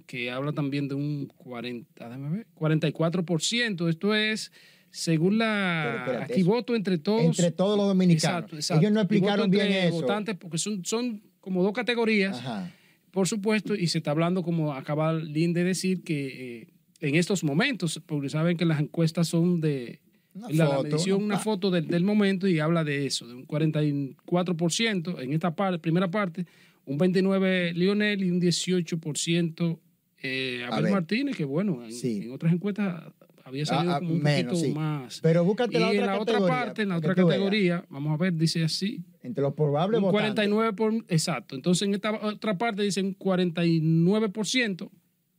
que 0.06 0.32
habla 0.32 0.52
también 0.54 0.88
de 0.88 0.96
un 0.96 1.28
40, 1.38 2.06
déjame 2.10 2.38
ver, 2.38 2.48
44%. 2.56 3.89
Esto 3.89 4.13
es, 4.15 4.52
según 4.89 5.38
la... 5.38 5.96
espérate, 6.00 6.34
aquí 6.34 6.41
eso- 6.41 6.50
voto 6.50 6.76
entre 6.76 6.98
todos. 6.98 7.24
Entre 7.26 7.52
todos 7.52 7.78
los 7.78 7.88
dominicanos. 7.88 8.24
Exacto, 8.24 8.56
exacto. 8.58 8.82
Ellos 8.82 8.91
no 8.93 9.00
explicaron 9.02 9.50
bien 9.50 9.72
eso. 9.72 9.91
Votantes 10.02 10.36
porque 10.38 10.58
son, 10.58 10.84
son 10.86 11.22
como 11.39 11.63
dos 11.63 11.74
categorías 11.74 12.38
Ajá. 12.38 12.72
por 13.12 13.28
supuesto, 13.28 13.76
y 13.76 13.88
se 13.88 14.00
está 14.00 14.12
hablando, 14.12 14.43
como 14.43 14.74
acaba 14.74 15.13
Lynn 15.13 15.54
de 15.54 15.63
decir, 15.63 16.04
que 16.04 16.62
eh, 16.62 16.67
en 17.00 17.15
estos 17.15 17.43
momentos, 17.43 18.02
porque 18.06 18.30
saben 18.30 18.58
que 18.58 18.65
las 18.65 18.80
encuestas 18.80 19.28
son 19.28 19.62
de 19.62 20.00
Una 20.36 20.50
la, 20.50 20.54
la 20.56 20.65
foto, 20.76 20.84
medición, 20.84 21.24
una 21.24 21.38
foto 21.39 21.69
del, 21.72 21.88
del 21.88 22.04
momento 22.04 22.48
y 22.48 22.60
habla 22.60 22.84
de 22.84 23.06
eso, 23.06 23.28
de 23.28 23.36
un 23.36 23.46
44% 23.46 25.22
en 25.22 25.34
esta 25.34 25.56
parte, 25.56 25.80
primera 25.80 26.10
parte, 26.10 26.46
un 26.86 26.98
29% 27.00 27.74
Lionel 27.74 28.24
y 28.24 28.30
un 28.32 28.41
18% 28.41 29.80
eh, 30.26 30.63
Abel 30.65 30.74
Abel. 30.80 30.91
Martínez, 30.93 31.36
que 31.36 31.46
bueno, 31.46 31.84
en, 31.84 31.91
Sí. 31.91 32.22
en 32.24 32.32
otras 32.32 32.54
encuestas 32.54 33.04
había 33.43 33.65
salido 33.65 33.91
Ah, 33.93 33.98
ah, 33.98 34.00
como 34.00 34.13
un 34.13 34.22
menos, 34.24 34.54
poquito 34.54 34.67
sí. 34.69 34.74
más. 34.74 35.19
Pero 35.22 35.43
búscate 35.43 35.78
y 35.78 35.80
la 35.82 35.91
en 35.91 36.00
otra 36.00 36.06
la 36.15 36.19
otra 36.22 36.39
parte, 36.48 36.82
en 36.84 36.89
la 36.89 36.98
otra 36.98 37.13
veas. 37.13 37.28
categoría, 37.28 37.86
vamos 37.89 38.13
a 38.13 38.17
ver, 38.24 38.34
dice 38.34 38.63
así, 38.63 39.02
Entre 39.22 39.41
los 39.41 39.54
probables 39.54 39.98
un 40.00 40.04
votantes. 40.06 40.34
49 40.48 40.74
por, 40.74 40.93
exacto. 41.10 41.56
Entonces 41.56 41.88
en 41.88 41.93
esta 41.93 42.13
otra 42.26 42.58
parte 42.58 42.82
dicen 42.84 43.15
49%, 43.17 44.89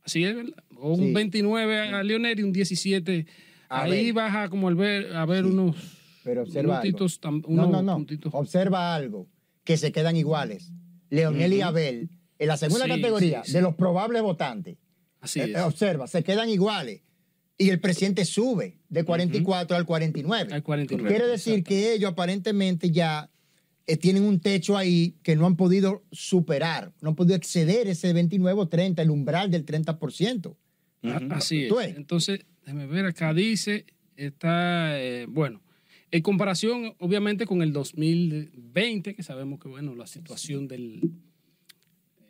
así 0.03 0.23
es, 0.23 0.35
¿verdad? 0.35 0.53
O 0.77 0.93
un 0.93 1.07
Sí. 1.07 1.13
29 1.13 1.79
a 1.79 2.03
Leonel 2.03 2.39
y 2.39 2.43
un 2.43 2.51
17. 2.53 3.25
A 3.69 3.83
Ahí 3.83 4.05
ver. 4.05 4.13
baja 4.13 4.49
como 4.49 4.67
al 4.67 4.75
ver, 4.75 5.15
a 5.15 5.25
ver 5.25 5.43
Sí. 5.43 5.49
unos 5.51 5.75
Pero 6.23 6.43
observa 6.43 6.79
algo. 6.79 6.81
puntitos, 6.83 7.21
tam- 7.21 7.41
No, 7.47 7.67
unos 7.67 7.71
no, 7.71 7.81
no. 7.81 7.93
puntitos. 7.95 8.33
Observa 8.33 8.95
algo. 8.95 9.27
Que 9.63 9.77
se 9.77 9.91
quedan 9.91 10.15
iguales. 10.15 10.71
Leonel 11.09 11.53
y. 11.53 11.61
Abel, 11.61 12.09
en 12.39 12.47
la 12.47 12.57
segunda 12.57 12.85
Sí, 12.85 12.91
categoría 12.91 13.41
sí, 13.43 13.47
sí. 13.51 13.53
de 13.57 13.61
los 13.61 13.75
probables 13.75 14.21
votantes. 14.21 14.77
Así 15.21 15.39
eh, 15.39 15.53
es. 15.55 15.61
observa, 15.61 16.07
se 16.07 16.23
quedan 16.23 16.49
iguales. 16.49 17.01
Y 17.57 17.69
el 17.69 17.79
presidente 17.79 18.25
sube 18.25 18.77
de 18.89 19.03
44 19.05 19.77
al 19.77 19.85
49. 19.85 20.53
Al 20.53 20.61
49. 20.61 21.09
Quiere 21.09 21.27
decir 21.31 21.63
que 21.63 21.93
ellos 21.93 22.11
aparentemente 22.11 22.91
ya 22.91 23.29
eh, 23.87 23.97
tienen 23.97 24.23
un 24.23 24.39
techo 24.39 24.75
ahí 24.77 25.15
que 25.23 25.35
no 25.35 25.45
han 25.45 25.55
podido 25.55 26.03
superar, 26.11 26.91
no 27.01 27.09
han 27.09 27.15
podido 27.15 27.35
exceder 27.35 27.87
ese 27.87 28.13
29 28.13 28.59
o 28.59 28.67
30, 28.67 29.01
el 29.03 29.09
umbral 29.11 29.49
del 29.51 29.63
30%. 29.63 30.57
A- 31.03 31.07
Ujú. 31.17 31.27
Así 31.31 31.65
es. 31.65 31.71
Entonces, 31.95 32.39
déjame 32.65 32.87
ver, 32.87 33.05
acá 33.05 33.33
dice, 33.33 33.85
está, 34.15 34.99
eh, 34.99 35.25
bueno, 35.27 35.61
en 36.11 36.21
comparación 36.21 36.93
obviamente 36.99 37.45
con 37.45 37.61
el 37.61 37.73
2020, 37.73 39.15
que 39.15 39.23
sabemos 39.23 39.59
que, 39.59 39.67
bueno, 39.67 39.95
la 39.95 40.07
situación 40.07 40.67
del, 40.67 41.01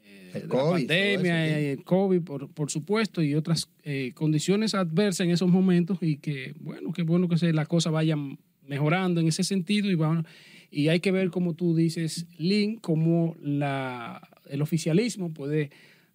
eh, 0.04 0.32
El 0.34 0.42
de 0.44 0.48
COVID, 0.48 0.62
la 0.62 0.72
pandemia, 0.72 1.48
eso, 1.48 1.56
sí. 1.56 1.62
y 1.62 1.68
el 1.68 1.84
COVID, 1.84 2.22
por, 2.22 2.50
por 2.52 2.72
supuesto, 2.72 3.22
y 3.22 3.36
otras 3.36 3.70
eh, 3.84 4.12
condiciones 4.14 4.76
adversas 4.76 5.26
en 5.26 5.32
esos 5.32 5.50
momentos 5.50 6.00
y 6.02 6.18
que, 6.18 6.54
bueno, 6.60 6.92
que 6.92 7.04
bueno 7.04 7.30
que 7.30 7.38
se, 7.38 7.54
las 7.54 7.68
cosas 7.68 7.94
vayan 7.94 8.38
mejorando 8.68 9.22
en 9.22 9.28
ese 9.28 9.44
sentido 9.44 9.90
y 9.90 9.96
vamos, 9.96 10.26
y 10.72 10.90
hay 10.90 11.00
que 11.00 11.12
ver, 11.12 11.30
como 11.30 11.54
tú 11.54 11.76
dices, 11.76 12.28
Lynn, 12.38 12.78
cómo 12.78 13.38
la, 13.40 14.28
el 14.50 14.62
oficialismo 14.62 15.34
puede 15.34 15.70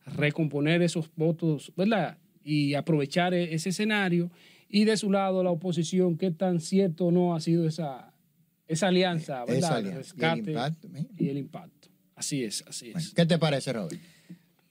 recomponer 0.05 0.83
esos 0.83 1.11
votos, 1.17 1.73
¿verdad? 1.77 2.19
Y 2.43 2.75
aprovechar 2.75 3.35
e- 3.35 3.55
ese 3.55 3.69
escenario. 3.71 4.31
Y 4.69 4.85
de 4.85 4.97
su 4.97 5.11
lado, 5.11 5.43
la 5.43 5.51
oposición, 5.51 6.17
qué 6.17 6.31
tan 6.31 6.61
cierto 6.61 7.07
o 7.07 7.11
no 7.11 7.35
ha 7.35 7.41
sido 7.41 7.67
esa, 7.67 8.13
esa 8.69 8.89
alianza, 8.89 9.45
¿verdad? 9.45 9.57
Esa 9.59 9.79
El 9.79 9.87
alianza. 9.87 9.89
Y 9.89 9.91
el 9.91 9.97
rescate 10.37 10.51
impacto, 10.53 10.89
mira. 10.89 11.07
y 11.19 11.29
el 11.29 11.39
impacto. 11.39 11.89
Así 12.15 12.45
es, 12.45 12.65
así 12.69 12.89
es. 12.89 12.93
Bueno, 12.95 13.09
¿Qué 13.17 13.27
te 13.27 13.39
parece, 13.39 13.73
Robert? 13.73 14.01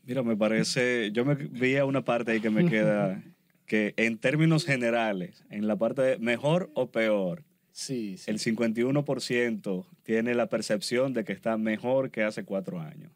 Mira, 0.05 0.23
me 0.23 0.35
parece, 0.37 1.11
yo 1.11 1.25
me 1.25 1.35
vi 1.35 1.75
a 1.75 1.85
una 1.85 2.03
parte 2.03 2.31
ahí 2.31 2.39
que 2.39 2.49
me 2.49 2.65
queda, 2.69 3.21
que 3.65 3.93
en 3.97 4.17
términos 4.17 4.65
generales, 4.65 5.43
en 5.51 5.67
la 5.67 5.75
parte 5.75 6.01
de 6.01 6.17
mejor 6.17 6.71
o 6.73 6.89
peor, 6.91 7.43
Sí, 7.71 8.17
sí. 8.17 8.29
el 8.31 8.39
51% 8.39 9.85
tiene 10.03 10.33
la 10.35 10.47
percepción 10.49 11.13
de 11.13 11.23
que 11.23 11.33
está 11.33 11.57
mejor 11.57 12.11
que 12.11 12.23
hace 12.23 12.43
cuatro 12.43 12.79
años. 12.79 13.11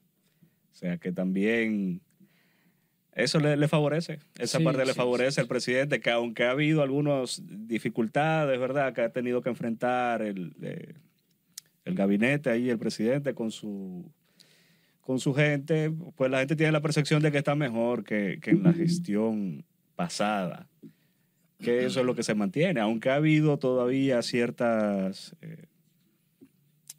O 0.71 0.75
sea 0.75 0.97
que 0.97 1.11
también 1.11 2.01
eso 3.15 3.39
le, 3.39 3.57
le 3.57 3.67
favorece, 3.67 4.19
esa 4.39 4.57
Sí, 4.57 4.63
parte 4.63 4.85
le 4.85 4.93
favorece 4.93 5.31
sí, 5.33 5.41
al 5.41 5.47
presidente, 5.47 5.99
que 5.99 6.09
aunque 6.09 6.45
ha 6.45 6.51
habido 6.51 6.81
algunas 6.81 7.41
dificultades, 7.45 8.59
¿verdad? 8.59 8.93
Que 8.93 9.01
ha 9.01 9.09
tenido 9.09 9.41
que 9.41 9.49
enfrentar 9.49 10.21
el, 10.21 10.55
eh, 10.61 10.93
el 11.85 11.95
gabinete 11.95 12.49
ahí, 12.49 12.69
el 12.69 12.79
presidente 12.79 13.33
con 13.33 13.51
su 13.51 14.11
con 15.01 15.19
su 15.19 15.33
gente, 15.33 15.91
pues 16.15 16.31
la 16.31 16.39
gente 16.39 16.55
tiene 16.55 16.71
la 16.71 16.81
percepción 16.81 17.21
de 17.21 17.29
que 17.29 17.39
está 17.39 17.55
mejor 17.55 18.05
que, 18.05 18.39
que 18.41 18.51
en 18.51 18.63
la 18.63 18.71
gestión 18.71 19.65
pasada. 19.97 20.69
Que 21.59 21.85
eso 21.85 21.99
es 21.99 22.05
lo 22.05 22.15
que 22.15 22.23
se 22.23 22.35
mantiene, 22.35 22.79
aunque 22.79 23.09
ha 23.09 23.15
habido 23.15 23.57
todavía 23.59 24.21
ciertas 24.21 25.35
eh, 25.41 25.65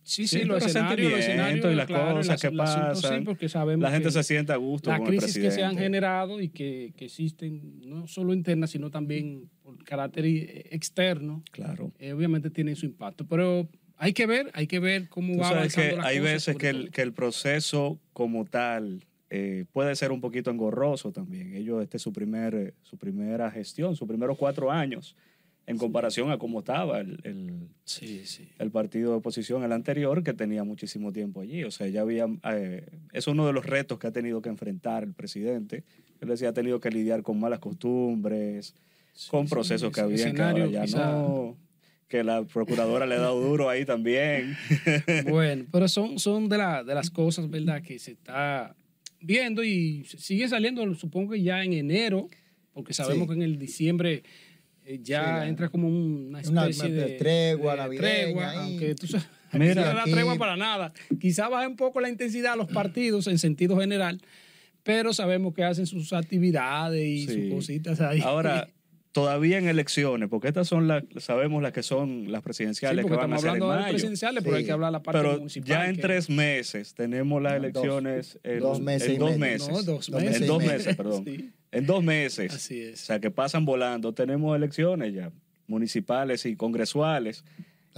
Sí, 0.07 0.29
Sí, 0.29 0.41
sí, 0.41 0.45
los 0.45 0.63
escenarios, 0.65 1.11
los 1.11 1.21
escenarios 1.21 1.65
y 1.73 1.75
las 1.75 1.87
cosas 1.89 2.27
las- 2.27 2.41
que 2.43 2.51
pasan. 2.53 2.95
Sí, 3.21 3.25
porque 3.25 3.49
sabemos 3.49 3.83
la 3.83 3.91
gente 3.91 4.11
se 4.11 4.23
siente 4.23 4.53
a 4.53 4.57
gusto 4.57 4.91
las 4.91 4.99
con 5.01 5.09
el 5.13 5.19
crisis 5.19 5.43
que 5.43 5.51
se 5.51 5.65
han 5.65 5.79
generado 5.79 6.41
y 6.43 6.51
que, 6.51 6.93
que 6.95 7.07
existen, 7.07 7.81
no 7.89 8.07
solo 8.07 8.35
internas, 8.35 8.71
sino 8.71 8.91
también 8.91 9.49
por 9.63 9.83
carácter 9.83 10.27
eh, 10.27 10.67
externo, 10.73 11.43
Claro. 11.53 11.91
eh, 11.99 12.13
obviamente 12.13 12.51
tienen 12.51 12.77
su 12.77 12.85
impacto. 12.85 13.27
Pero 13.27 13.67
hay 13.97 14.13
que 14.13 14.27
ver, 14.27 14.51
hay 14.53 14.67
que 14.67 14.79
ver 14.79 15.09
cómo 15.09 15.33
Tú 15.35 15.39
va 15.41 15.49
sabes 15.49 15.77
avanzando 15.79 15.91
que 15.97 15.97
la 16.03 16.07
hay 16.09 16.19
cosa, 16.19 16.33
veces 16.33 16.57
que 16.57 16.69
el, 16.69 16.91
que 16.91 17.01
el 17.03 17.13
proceso 17.15 17.99
como 18.13 18.45
tal 18.45 19.07
eh, 19.31 19.65
puede 19.73 19.97
ser 19.97 20.13
un 20.13 20.21
poquito 20.21 20.51
engorroso 20.51 21.13
también. 21.13 21.55
Ellos, 21.55 21.83
este 21.83 21.97
es 21.97 22.03
su, 22.03 22.13
primer, 22.13 22.55
eh, 22.55 22.75
su 22.83 22.99
primera 22.99 23.51
gestión, 23.51 23.97
sus 23.97 24.07
primeros 24.07 24.37
cuatro 24.37 24.71
años, 24.71 25.17
en 25.67 25.79
comparación 25.79 26.31
a 26.31 26.39
cómo 26.39 26.59
estaba 26.61 27.01
el, 27.01 27.21
el- 27.25 27.69
Sí, 27.85 28.23
sí. 28.25 28.49
el 28.59 28.71
partido 28.71 29.11
de 29.13 29.17
oposición, 29.19 29.63
el 29.65 29.73
anterior, 29.73 30.23
que 30.23 30.33
tenía 30.35 30.65
muchísimo 30.65 31.13
tiempo 31.13 31.41
allí. 31.41 31.65
O 31.65 31.71
sea, 31.71 31.87
ya 31.89 32.01
había... 32.03 32.27
eh, 32.53 32.87
es 33.13 33.27
uno 33.27 33.47
de 33.47 33.53
los 33.53 33.65
retos 33.65 33.99
que 33.99 34.07
ha 34.07 34.13
tenido 34.13 34.43
que 34.43 34.49
enfrentar 34.51 35.05
el 35.05 35.15
presidente. 35.15 35.85
Él 36.21 36.29
decía, 36.29 36.51
ha 36.51 36.53
tenido 36.53 36.81
que 36.81 36.91
lidiar 36.91 37.23
con 37.23 37.39
malas 37.41 37.59
costumbres, 37.61 38.75
con 39.31 39.47
procesos 39.49 39.93
que 39.93 40.01
había 40.01 40.17
escenario 40.17 40.65
ahora 40.65 40.73
ya 40.73 40.83
quizá- 40.85 41.13
no... 41.13 41.57
Que 42.07 42.23
la 42.23 42.45
procuradora 42.45 43.07
le 43.07 43.15
ha 43.17 43.19
dado 43.21 43.41
duro 43.41 43.69
ahí 43.71 43.85
también. 43.85 44.55
Bueno, 45.29 45.65
pero 45.73 45.89
son, 45.89 46.19
son 46.19 46.49
de, 46.49 46.59
la- 46.59 46.85
de 46.85 46.95
las 46.95 47.11
cosas, 47.11 47.49
¿verdad?, 47.51 47.83
que 47.83 47.99
se 47.99 48.13
está 48.13 48.77
viendo 49.21 49.65
y 49.65 50.05
sigue 50.05 50.47
saliendo, 50.49 50.95
supongo 50.95 51.33
que 51.33 51.43
ya 51.43 51.65
en 51.65 51.73
enero, 51.73 52.29
porque 52.75 52.93
sabemos 52.93 53.27
que 53.29 53.35
en 53.35 53.43
el 53.43 53.59
diciembre 53.59 54.23
ya 55.03 55.21
Sí, 55.25 55.31
la- 55.33 55.49
entra 55.49 55.69
como 55.69 55.89
una 55.89 56.41
especie 56.41 56.85
una 56.91 56.95
de 57.07 57.11
tregua 57.19 57.77
navideña 57.77 58.09
tregua, 58.09 58.51
ahí. 58.51 58.59
aunque 58.59 58.95
tú 58.95 59.07
sabes, 59.07 59.27
Mira, 59.53 59.93
no 59.93 59.95
da 59.99 60.05
tregua 60.05 60.37
para 60.37 60.57
nada. 60.57 60.93
Quizá 61.21 61.49
baje 61.49 61.67
un 61.69 61.77
poco 61.77 62.01
la 62.01 62.09
intensidad 62.09 62.53
de 62.53 62.59
los 62.59 62.69
partidos 62.71 63.27
en 63.29 63.39
sentido 63.39 63.79
general, 63.79 64.21
pero 64.83 65.13
sabemos 65.15 65.55
que 65.55 65.65
hacen 65.65 65.87
sus 65.87 66.13
actividades 66.13 67.07
y 67.07 67.27
Sí. 67.27 67.35
sus 67.49 67.55
cositas 67.55 68.01
ahí. 68.01 68.21
Ahora, 68.21 68.69
todavía 69.15 69.59
en 69.59 69.69
elecciones, 69.69 70.29
porque 70.29 70.49
estas 70.49 70.67
son 70.67 70.89
las, 70.89 71.05
sabemos 71.19 71.63
las 71.63 71.73
que 71.73 71.85
son 71.85 72.33
las 72.33 72.41
sí, 72.41 72.45
presidenciales 72.45 73.03
porque 73.05 73.17
que 73.17 73.23
van 73.23 73.33
a 73.33 73.39
ser 73.39 73.45
en 73.47 73.51
hablando 73.55 73.71
de 73.73 73.79
mayo. 73.81 73.91
presidenciales, 73.93 74.43
pero 74.43 74.57
Sí. 74.57 74.59
hay 74.61 74.67
que 74.67 74.73
hablar 74.73 74.89
de 74.89 74.93
la 74.93 75.03
parte 75.05 75.21
Pero 75.23 75.39
municipal. 75.39 75.69
ya 75.69 75.89
en 75.89 75.97
que- 75.97 76.03
tres 76.03 76.29
meses 76.29 76.95
tenemos 76.95 77.41
las 77.41 77.53
No, 77.53 77.59
dos- 77.59 77.65
elecciones 77.85 78.39
en 78.43 78.59
dos 78.61 78.81
meses 78.81 79.09
en 79.09 79.19
dos 79.21 79.39
meses. 79.39 79.69
No, 79.69 79.83
dos 79.83 80.11
Dos 80.11 80.11
meses. 80.23 80.41
en 80.43 80.47
dos 80.49 80.65
meses, 80.65 80.97
perdón. 80.97 81.25
Sí. 81.27 81.51
En 81.71 81.87
dos 81.87 82.03
meses. 82.03 82.53
Así 82.53 82.85
O 82.85 82.89
es. 82.91 83.01
sea, 83.01 83.21
que 83.21 83.31
pasan 83.31 83.65
volando. 83.65 84.13
Tenemos 84.13 84.57
elecciones 84.57 85.15
ya, 85.15 85.31
municipales 85.69 86.45
y 86.47 86.57
congresuales. 86.57 87.45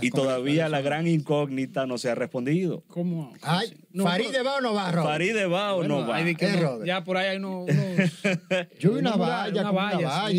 Y 0.01 0.11
todavía 0.11 0.69
la 0.69 0.81
gran 0.83 1.07
incógnita 1.07 1.87
no 1.87 1.97
se 1.99 2.11
ha 2.11 2.15
respondido. 2.15 2.83
¿Cómo? 2.89 3.33
Ay, 3.43 3.73
No, 3.93 4.05
Farid 4.05 4.27
pero- 4.31 4.45
va 4.45 4.57
o 4.57 4.61
no 4.61 4.75
va, 4.75 4.93
Robert? 4.93 5.09
Faride 5.11 5.47
va 5.47 5.73
o 5.75 5.77
Bueno, 5.79 6.01
no 6.03 6.07
va. 6.09 6.23
de 6.23 6.31
Eh, 6.31 6.37
no- 6.41 6.61
Robert. 6.61 6.87
ya 6.87 7.03
por 7.05 7.17
ahí 7.17 7.29
hay 7.29 7.37
unos. 7.39 7.67
unos- 7.69 8.79
Yo 8.79 8.93
vi 8.93 8.99
una 9.01 9.17
valla, 9.17 9.61
una 9.63 9.71
sí, 9.71 9.77
valla. 9.77 9.99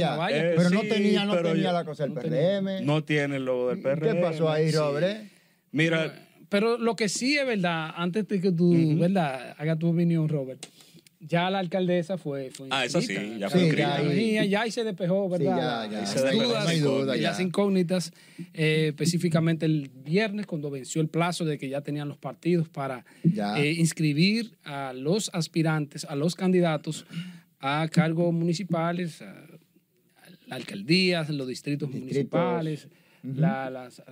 una 0.10 0.16
valla. 0.18 0.38
Eh, 0.38 0.54
pero 0.56 0.70
no 0.70 0.82
tenía, 0.82 1.26
no 1.26 1.34
pero 1.34 1.50
tenía 1.50 1.64
yo- 1.64 1.72
la 1.74 1.86
cosa 1.86 2.04
del 2.04 2.14
no 2.14 2.22
tenía. 2.22 2.40
PRM. 2.62 2.82
No 2.86 3.04
tiene 3.04 3.36
el 3.38 3.46
logo 3.46 3.70
del 3.70 3.82
PRM. 3.82 4.16
¿Qué 4.16 4.22
pasó 4.22 4.50
ahí. 4.52 4.72
Robert? 4.72 5.08
eh? 5.08 5.30
Mira, 5.72 6.24
Pero 6.50 6.78
lo 6.78 6.96
que 6.96 7.10
sí 7.10 7.38
es 7.38 7.46
verdad, 7.46 7.92
antes 7.98 8.26
de 8.26 8.40
que 8.40 8.54
tú, 8.54 8.74
¿verdad? 8.98 9.54
Haga 9.58 9.76
tu 9.76 9.90
opinión, 9.90 10.30
Robert. 10.30 10.66
Ya 11.20 11.50
la 11.50 11.60
alcaldesa 11.60 12.18
fue. 12.18 12.52
fue 12.52 12.68
Ah, 12.70 12.86
eso 12.86 13.02
sí, 13.02 13.14
ya 13.40 13.50
fue 13.50 13.72
Sí, 13.72 13.76
ya 13.76 14.02
venía, 14.02 14.46
ya 14.46 14.62
ahí 14.62 14.72
se 14.72 14.84
despejó, 14.84 15.28
¿verdad? 15.28 15.56
Sí, 15.56 15.62
ya, 15.62 15.92
ya. 15.92 16.00
Las 16.02 16.10
Se 16.12 16.22
despejó, 16.22 16.44
dudas 16.44 16.64
no 16.64 16.70
hay 16.70 16.80
duda, 16.80 17.18
y 17.18 17.22
ya. 17.22 17.30
las 17.32 17.40
incógnitas, 17.40 18.12
eh, 18.54 18.88
específicamente 18.90 19.66
el 19.66 19.90
viernes, 20.06 20.46
cuando 20.46 20.70
venció 20.70 21.02
el 21.02 21.08
plazo 21.08 21.44
de 21.44 21.58
que 21.58 21.70
ya 21.70 21.82
tenían 21.82 22.08
los 22.08 22.18
partidos 22.20 22.70
para 22.70 23.04
Ya. 23.24 23.58
eh, 23.60 23.72
inscribir 23.74 24.58
a 24.64 24.94
los 24.94 25.32
aspirantes, 25.34 26.06
a 26.06 26.16
los 26.16 26.36
candidatos 26.36 27.06
a 27.60 27.88
cargos 27.92 28.32
municipales, 28.32 29.24
a, 29.24 29.32
a 29.32 30.30
la 30.46 30.56
alcaldía, 30.56 31.26
los 31.30 31.48
distritos, 31.48 31.90
Distritos. 31.92 32.00
municipales, 32.02 32.88
la- 33.24 33.72
las, 33.72 34.04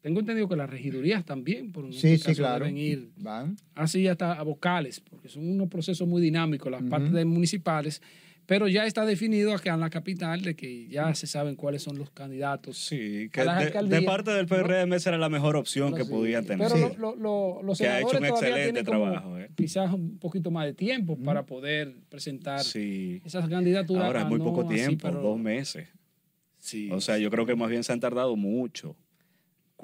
tengo 0.00 0.20
entendido 0.20 0.48
que 0.48 0.56
las 0.56 0.70
regidurías 0.70 1.24
también, 1.24 1.72
por 1.72 1.84
en 1.84 1.92
Sí, 1.92 2.12
este 2.14 2.30
sí, 2.34 2.40
claro. 2.40 2.64
deben 2.64 2.78
ir 2.78 3.10
Van. 3.16 3.56
así 3.74 4.06
hasta 4.08 4.32
a 4.32 4.42
vocales, 4.42 5.00
porque 5.00 5.28
son 5.28 5.48
unos 5.48 5.68
procesos 5.68 6.06
muy 6.08 6.22
dinámicos 6.22 6.70
las 6.70 6.82
partes 6.84 7.12
de 7.12 7.24
municipales, 7.24 8.00
pero 8.46 8.66
ya 8.66 8.84
está 8.84 9.04
definido 9.06 9.54
acá 9.54 9.74
en 9.74 9.80
la 9.80 9.90
capital 9.90 10.42
de 10.42 10.56
que 10.56 10.88
ya 10.88 11.14
se 11.14 11.28
saben 11.28 11.54
cuáles 11.54 11.82
son 11.82 11.98
los 11.98 12.10
candidatos. 12.10 12.78
sí, 12.78 13.26
a 13.26 13.30
que 13.30 13.44
las 13.44 13.58
de, 13.58 13.64
alcaldías. 13.66 14.00
de 14.00 14.06
parte 14.06 14.30
del 14.32 14.46
PRM 14.46 14.92
esa 14.96 15.10
era 15.10 15.18
la 15.18 15.28
mejor 15.28 15.54
opción 15.54 15.90
No, 15.92 15.96
que 15.96 16.04
sí. 16.04 16.10
podían 16.10 16.44
tener. 16.46 16.66
Pero 16.66 16.88
Sí. 16.88 16.94
lo- 16.98 17.14
lo- 17.14 17.16
lo- 17.16 17.62
los 17.62 17.78
Que 17.78 17.86
ha 17.86 17.98
hecho 18.00 18.08
senadores 18.08 18.30
un 18.32 18.36
todavía 18.38 18.56
excelente 18.64 18.84
como 18.90 19.04
trabajo, 19.04 19.38
eh. 19.38 19.50
Quizás 19.54 19.92
un 19.92 20.18
poquito 20.18 20.50
más 20.50 20.64
de 20.66 20.74
tiempo 20.74 21.16
para 21.18 21.44
poder 21.46 21.94
presentar 22.08 22.64
Sí. 22.64 23.20
esas 23.24 23.48
candidaturas. 23.48 24.04
Ahora 24.06 24.22
es 24.22 24.26
muy 24.28 24.40
ah, 24.40 24.44
poco 24.44 24.62
no 24.64 24.68
así, 24.70 24.76
tiempo, 24.78 25.08
pero- 25.08 25.20
dos 25.22 25.38
meses. 25.38 25.88
Sí. 26.58 26.88
O 26.90 27.00
sea, 27.00 27.18
yo 27.18 27.30
creo 27.30 27.46
que 27.46 27.54
más 27.54 27.70
bien 27.70 27.84
se 27.84 27.92
han 27.92 28.00
tardado 28.00 28.34
mucho. 28.34 28.96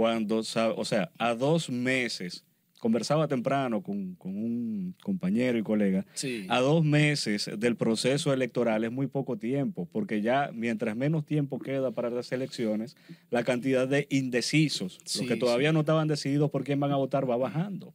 Cuando, 0.00 0.36
o 0.40 0.84
sea, 0.84 1.10
a 1.16 1.34
dos 1.34 1.70
meses, 1.70 2.44
conversaba 2.80 3.28
temprano 3.28 3.82
con, 3.82 4.14
con 4.16 4.36
un 4.36 4.94
compañero 5.02 5.56
y 5.56 5.62
colega, 5.62 6.04
Sí. 6.12 6.44
a 6.50 6.60
dos 6.60 6.84
meses 6.84 7.48
del 7.58 7.76
proceso 7.76 8.30
electoral 8.34 8.84
es 8.84 8.92
muy 8.92 9.06
poco 9.06 9.38
tiempo, 9.38 9.88
porque 9.90 10.20
ya 10.20 10.50
mientras 10.52 10.94
menos 10.96 11.24
tiempo 11.24 11.58
queda 11.58 11.92
para 11.92 12.10
las 12.10 12.30
elecciones, 12.30 12.94
la 13.30 13.42
cantidad 13.42 13.88
de 13.88 14.06
indecisos, 14.10 14.98
Sí, 15.06 15.20
los 15.20 15.28
que 15.28 15.36
todavía 15.36 15.70
sí. 15.70 15.74
no 15.74 15.80
estaban 15.80 16.08
decididos 16.08 16.50
por 16.50 16.62
quién 16.62 16.78
van 16.78 16.92
a 16.92 16.96
votar, 16.96 17.26
va 17.28 17.38
bajando. 17.38 17.94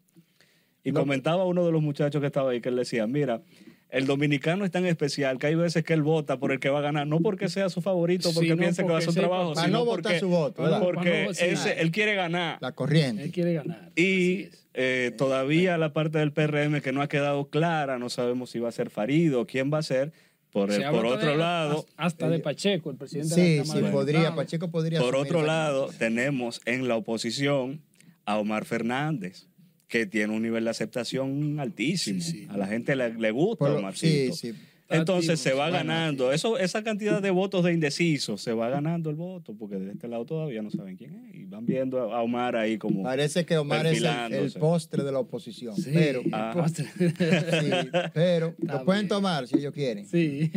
Y 0.84 0.94
No. 0.94 1.02
comentaba 1.02 1.46
uno 1.46 1.64
de 1.68 1.72
los 1.72 1.84
muchachos 1.84 2.20
que 2.20 2.26
estaba 2.26 2.50
ahí 2.50 2.62
que 2.62 2.70
él 2.70 2.78
decía, 2.78 3.06
mira, 3.06 3.44
el 3.92 4.08
dominicano 4.08 4.66
es 4.66 4.72
tan 4.72 4.86
especial 4.86 5.38
que 5.38 5.48
hay 5.48 5.56
veces 5.56 5.84
que 5.84 5.94
él 5.94 6.02
vota 6.02 6.38
por 6.40 6.52
el 6.52 6.60
que 6.60 6.70
va 6.70 6.80
a 6.80 6.82
ganar, 6.82 7.06
no 7.08 7.20
porque 7.20 7.50
sea 7.50 7.70
su 7.70 7.82
favorito, 7.82 8.30
Sí, 8.30 8.36
porque 8.36 8.50
no, 8.52 8.58
piense 8.58 8.84
que 8.84 8.90
va 8.90 8.96
a 8.96 8.98
hacer 9.00 9.10
un 9.10 9.16
trabajo, 9.16 9.54
Para 9.54 9.68
sino 9.68 9.80
no 9.80 9.86
votar 9.86 10.04
porque, 10.04 10.20
su 10.20 10.30
voto, 10.30 10.64
¿verdad? 10.64 10.82
porque 10.82 11.26
no- 11.28 11.34
sí. 11.34 11.46
ese- 11.46 11.82
él 11.82 11.92
quiere 11.92 12.16
ganar. 12.16 12.58
La 12.62 12.72
corriente. 12.72 13.24
Él 13.24 13.32
quiere 13.32 13.54
ganar. 13.54 13.92
Y 13.96 14.48
eh, 14.74 15.12
todavía 15.18 15.78
la 15.78 15.92
parte 15.92 16.18
del 16.20 16.32
PRM 16.32 16.82
que 16.82 16.94
no 16.94 17.02
ha 17.02 17.10
quedado 17.10 17.50
clara, 17.50 18.00
no 18.00 18.10
sabemos 18.10 18.50
si 18.50 18.60
va 18.60 18.70
a 18.70 18.72
ser 18.72 18.90
Farido, 18.90 19.46
quién 19.46 19.72
va 19.74 19.80
a 19.80 19.84
ser. 19.84 20.14
Por, 20.54 20.70
el- 20.72 20.84
otro 20.84 21.30
de- 21.32 21.38
lado, 21.38 21.86
Hasta 21.96 22.28
de 22.30 22.40
Pacheco, 22.40 22.92
el 22.92 22.98
presidente 22.98 23.36
de 23.36 23.42
Sí, 23.42 23.58
la 23.58 23.64
sí, 23.64 23.70
Cámara 23.70 23.88
de 23.88 23.94
podría. 23.94 24.36
Pacheco 24.36 24.70
podría 24.70 25.00
por 25.00 25.16
otro 25.16 25.44
lado, 25.44 25.90
tenemos 25.98 26.62
en 26.66 26.88
la 26.90 26.96
oposición 26.98 27.82
a 28.26 28.38
Omar 28.38 28.66
Fernández, 28.66 29.48
que 29.92 30.06
tiene 30.08 30.34
un 30.34 30.42
nivel 30.42 30.64
de 30.64 30.70
aceptación 30.72 31.60
altísimo. 31.60 32.22
Sí, 32.22 32.32
sí. 32.32 32.48
A 32.50 32.58
la 32.58 32.66
gente 32.66 32.96
le, 32.96 33.14
le 33.14 33.30
gusta 33.32 33.66
Por 33.66 33.72
lo- 33.72 33.80
Omarcito. 33.80 34.34
sí, 34.34 34.54
sí. 34.54 34.58
Entonces 34.94 35.40
se 35.40 35.54
va 35.54 35.70
ganando. 35.70 36.34
Eso, 36.34 36.58
esa 36.58 36.84
cantidad 36.84 37.22
de 37.22 37.30
votos 37.32 37.64
de 37.64 37.72
indecisos, 37.72 38.42
se 38.42 38.52
va 38.52 38.68
ganando 38.70 39.10
el 39.10 39.16
voto, 39.16 39.54
porque 39.58 39.78
de 39.78 39.92
este 39.94 40.10
lado 40.10 40.26
todavía 40.26 40.62
no 40.62 40.70
saben 40.70 40.98
quién 40.98 41.14
es. 41.30 41.36
Y 41.36 41.46
van 41.46 41.66
viendo 41.66 42.12
a 42.14 42.22
Omar 42.22 42.58
ahí 42.58 42.78
como. 42.78 43.02
Parece 43.04 43.46
que 43.46 43.58
Omar 43.58 43.86
es 43.88 44.02
el, 44.04 44.52
postre 44.60 45.04
de 45.06 45.12
la 45.14 45.20
oposición. 45.20 45.78
Sí, 45.78 45.92
Pero, 45.94 46.20
el 46.22 46.34
Ah. 46.34 46.52
postre. 46.54 46.88
sí, 46.98 47.90
pero 48.14 48.54
Está 48.60 48.80
lo 48.80 48.84
pueden 48.86 49.08
tomar 49.08 49.48
si 49.48 49.60
ellos 49.60 49.74
quieren. 49.74 50.06
sí. 50.08 50.52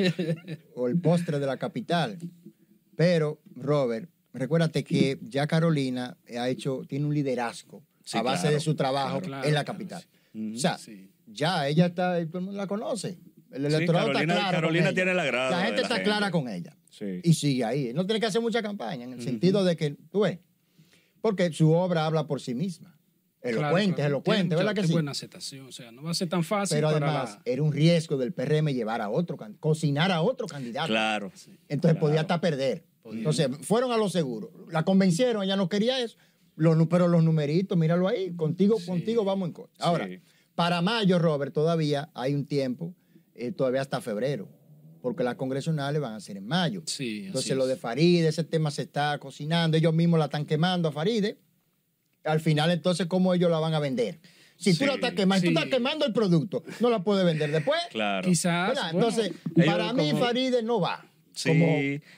O 0.75 0.89
el 0.89 0.99
postre 1.01 1.39
de 1.39 1.47
la 1.47 1.57
capital. 1.57 2.19
Pero, 2.97 3.41
Robert, 3.55 4.09
recuérdate 4.33 4.83
que 4.83 5.17
ya 5.23 5.47
Carolina 5.47 6.17
ha 6.37 6.49
hecho, 6.49 6.83
tiene 6.89 7.07
un 7.07 7.15
liderazgo 7.15 7.85
Sí, 8.05 8.19
a 8.19 8.23
base 8.23 8.43
claro, 8.43 8.55
de 8.55 8.61
su 8.61 8.75
trabajo 8.75 9.21
claro, 9.21 9.47
en 9.49 9.55
la 9.55 9.65
capital. 9.65 10.05
O 10.35 10.59
sea, 10.59 10.79
ya 11.27 11.67
ella 11.69 11.87
está, 11.87 12.13
todo 12.27 12.39
el 12.39 12.45
mundo 12.45 12.53
la 12.59 12.67
conoce. 12.67 13.19
El 13.51 13.65
electorado 13.67 14.07
Carolina- 14.09 14.35
está 14.35 14.43
claro. 14.49 14.57
Carolina 14.57 14.85
con 14.85 14.87
ella. 14.89 14.95
tiene 14.95 15.11
el 15.13 15.19
agrado 15.21 15.51
La 15.53 15.61
gente 15.63 15.77
la 15.77 15.83
está 15.83 15.95
gente. 15.95 16.11
clara 16.11 16.31
con 16.31 16.49
ella. 16.49 16.77
Y 17.23 17.35
sigue 17.35 17.65
ahí. 17.65 17.93
No 17.95 18.05
tiene 18.07 18.21
que 18.21 18.27
hacer 18.27 18.41
mucha 18.41 18.63
campaña, 18.63 19.05
en 19.05 19.13
el 19.15 19.23
sentido 19.23 19.65
de 19.65 19.77
que, 19.77 19.97
tú 20.11 20.21
ves, 20.21 20.39
porque 21.21 21.53
su 21.53 21.73
obra 21.73 22.05
habla 22.07 22.27
por 22.27 22.41
sí 22.41 22.55
misma. 22.55 22.97
Elocuente, 23.41 24.03
elocuente, 24.03 24.57
¿verdad 24.57 24.75
que 24.75 24.87
sí? 24.87 24.93
buena 24.93 25.11
aceptación, 25.11 25.67
o 25.67 25.73
sea, 25.73 25.93
no 25.93 26.03
va 26.03 26.13
a 26.13 26.15
ser 26.15 26.31
tan 26.31 26.43
fácil 26.45 26.77
Pero 26.79 26.91
para 26.93 27.07
además, 27.11 27.35
la- 27.45 27.53
era 27.53 27.63
un 27.63 27.73
riesgo 27.73 28.17
del 28.17 28.33
PRM 28.33 28.73
llevar 28.73 29.03
a 29.03 29.11
otro, 29.11 29.37
cocinar 29.61 30.11
a 30.13 30.23
otro 30.23 30.47
candidato. 30.47 30.87
Claro. 30.89 31.31
Entonces 31.69 32.01
podía 32.01 32.23
hasta 32.23 32.41
perder. 32.41 32.85
Entonces 33.05 33.49
fueron 33.61 33.93
a 33.93 33.99
lo 33.99 34.09
seguro. 34.09 34.51
La 34.71 34.83
convencieron, 34.85 35.43
ella 35.45 35.57
no 35.57 35.69
quería 35.69 36.01
eso. 36.01 36.17
Los, 36.57 36.77
pero 36.89 37.09
los 37.09 37.23
numeritos, 37.25 37.77
míralo 37.77 38.07
ahí. 38.09 38.33
Contigo, 38.35 38.77
contigo 38.87 39.25
vamos 39.25 39.49
en 39.49 39.53
contra. 39.53 39.85
Ahora, 39.87 40.07
Sí. 40.07 40.21
para 40.55 40.81
mayo, 40.83 41.19
Robert, 41.19 41.53
todavía 41.53 42.11
hay 42.15 42.35
un 42.35 42.47
tiempo, 42.47 42.95
eh, 43.35 43.53
todavía 43.53 43.81
hasta 43.81 44.01
febrero. 44.01 44.49
Porque 45.03 45.23
las 45.23 45.35
congresionales 45.35 46.01
van 46.01 46.15
a 46.15 46.21
ser 46.21 46.37
en 46.39 46.47
mayo. 46.47 46.83
Sí, 46.87 47.27
Entonces 47.27 47.55
lo 47.57 47.67
de 47.67 47.77
Faride, 47.77 48.29
ese 48.29 48.43
tema 48.45 48.71
se 48.71 48.83
está 48.83 49.19
cocinando. 49.19 49.77
Ellos 49.77 49.93
mismos 49.93 50.19
la 50.19 50.27
están 50.27 50.47
quemando 50.47 50.89
a 50.89 50.93
Faride. 50.93 51.39
Al 52.25 52.41
final, 52.41 52.71
entonces, 52.71 53.07
¿cómo 53.07 53.35
ellos 53.35 53.51
la 53.51 53.59
van 53.59 53.75
a 53.75 53.81
vender? 53.81 54.19
Si 54.57 54.73
tú 54.79 54.87
la 54.87 54.95
estás 54.95 55.13
quemando, 55.13 55.43
sí. 55.47 55.53
tú 55.53 55.59
estás 55.59 55.71
quemando 55.71 56.07
el 56.07 56.13
producto, 56.15 56.63
no 56.81 56.89
la 56.89 57.03
puedes 57.05 57.25
vender 57.27 57.51
después. 57.51 57.79
Claro. 57.91 58.27
Quizás, 58.27 58.79
Entonces, 58.93 59.33
para 59.67 59.93
mí 59.93 60.11
como- 60.13 60.25
Faride 60.25 60.63
no 60.63 60.81
va. 60.81 61.05
Sí, 61.35 61.49
Como, 61.49 61.67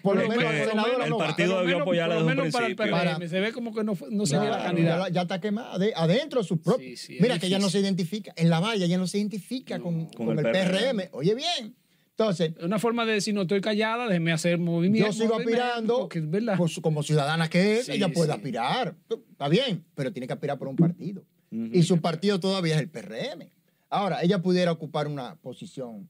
por 0.03 0.17
lo 0.23 0.29
menos 0.29 0.45
la 0.45 0.63
el 0.63 0.69
senadora 0.69 1.07
no 1.09 1.19
va. 1.19 1.27
partido 1.27 1.59
debió 1.61 1.81
apoyarla 1.81 2.17
por 2.17 2.23
lo 2.25 2.29
desde 2.29 2.33
un 2.33 2.45
menos 2.45 2.53
para 2.53 2.67
el 2.67 2.77
principio. 2.77 3.01
PRM, 3.17 3.29
se 3.29 3.41
ve 3.41 3.53
como 3.53 3.75
que 3.75 3.83
no, 3.83 3.97
no 4.11 4.27
sería 4.27 4.45
la 4.45 4.49
Claro, 4.51 4.65
candidata. 4.65 4.97
ya, 4.97 5.03
la- 5.05 5.09
ya 5.09 5.23
está 5.23 5.41
quemada 5.41 5.79
de- 5.79 5.93
adentro 5.97 6.43
de 6.43 6.47
su 6.47 6.61
propio. 6.61 6.87
Sí, 6.91 6.97
sí, 6.97 7.15
es 7.17 7.21
Mira 7.23 7.39
que 7.39 7.47
ella 7.47 7.59
no 7.59 7.71
se 7.71 7.81
identifica. 7.81 8.33
En 8.37 8.51
la 8.51 8.61
valla 8.61 8.85
ella 8.85 8.99
no 8.99 9.07
se 9.07 9.17
identifica 9.19 9.79
con, 9.79 10.07
con 10.11 10.39
el, 10.39 10.45
PRM. 10.45 11.09
Oye, 11.13 11.35
bien. 11.35 11.75
Entonces, 12.11 12.53
Una 12.63 12.79
forma 12.79 13.05
de 13.05 13.13
decir, 13.15 13.35
no 13.35 13.43
estoy 13.43 13.61
callada, 13.61 14.07
déjeme 14.07 14.33
hacer 14.33 14.59
movimiento. 14.59 15.09
yo 15.09 15.13
sigo 15.13 15.35
movimiento, 15.35 15.63
aspirando, 15.65 15.99
porque 16.01 16.19
es 16.21 16.31
verdad. 16.31 16.57
pues, 16.57 16.79
como 16.81 17.03
ciudadana 17.03 17.49
que 17.51 17.79
es, 17.79 17.87
Sí, 17.87 17.93
ella 17.93 18.09
puede 18.09 18.29
sí. 18.33 18.37
aspirar. 18.37 18.95
Está 19.31 19.49
bien, 19.49 19.85
pero 19.95 20.13
tiene 20.13 20.27
que 20.27 20.33
aspirar 20.33 20.59
por 20.59 20.69
un 20.69 20.77
partido. 20.77 21.25
Y 21.51 21.83
su 21.83 22.01
partido 22.01 22.39
todavía 22.41 22.75
es 22.77 22.81
el 22.83 22.89
PRM. 22.91 23.51
Ahora, 23.89 24.23
ella 24.23 24.41
pudiera 24.43 24.73
ocupar 24.73 25.07
una 25.09 25.37
posición 25.37 26.09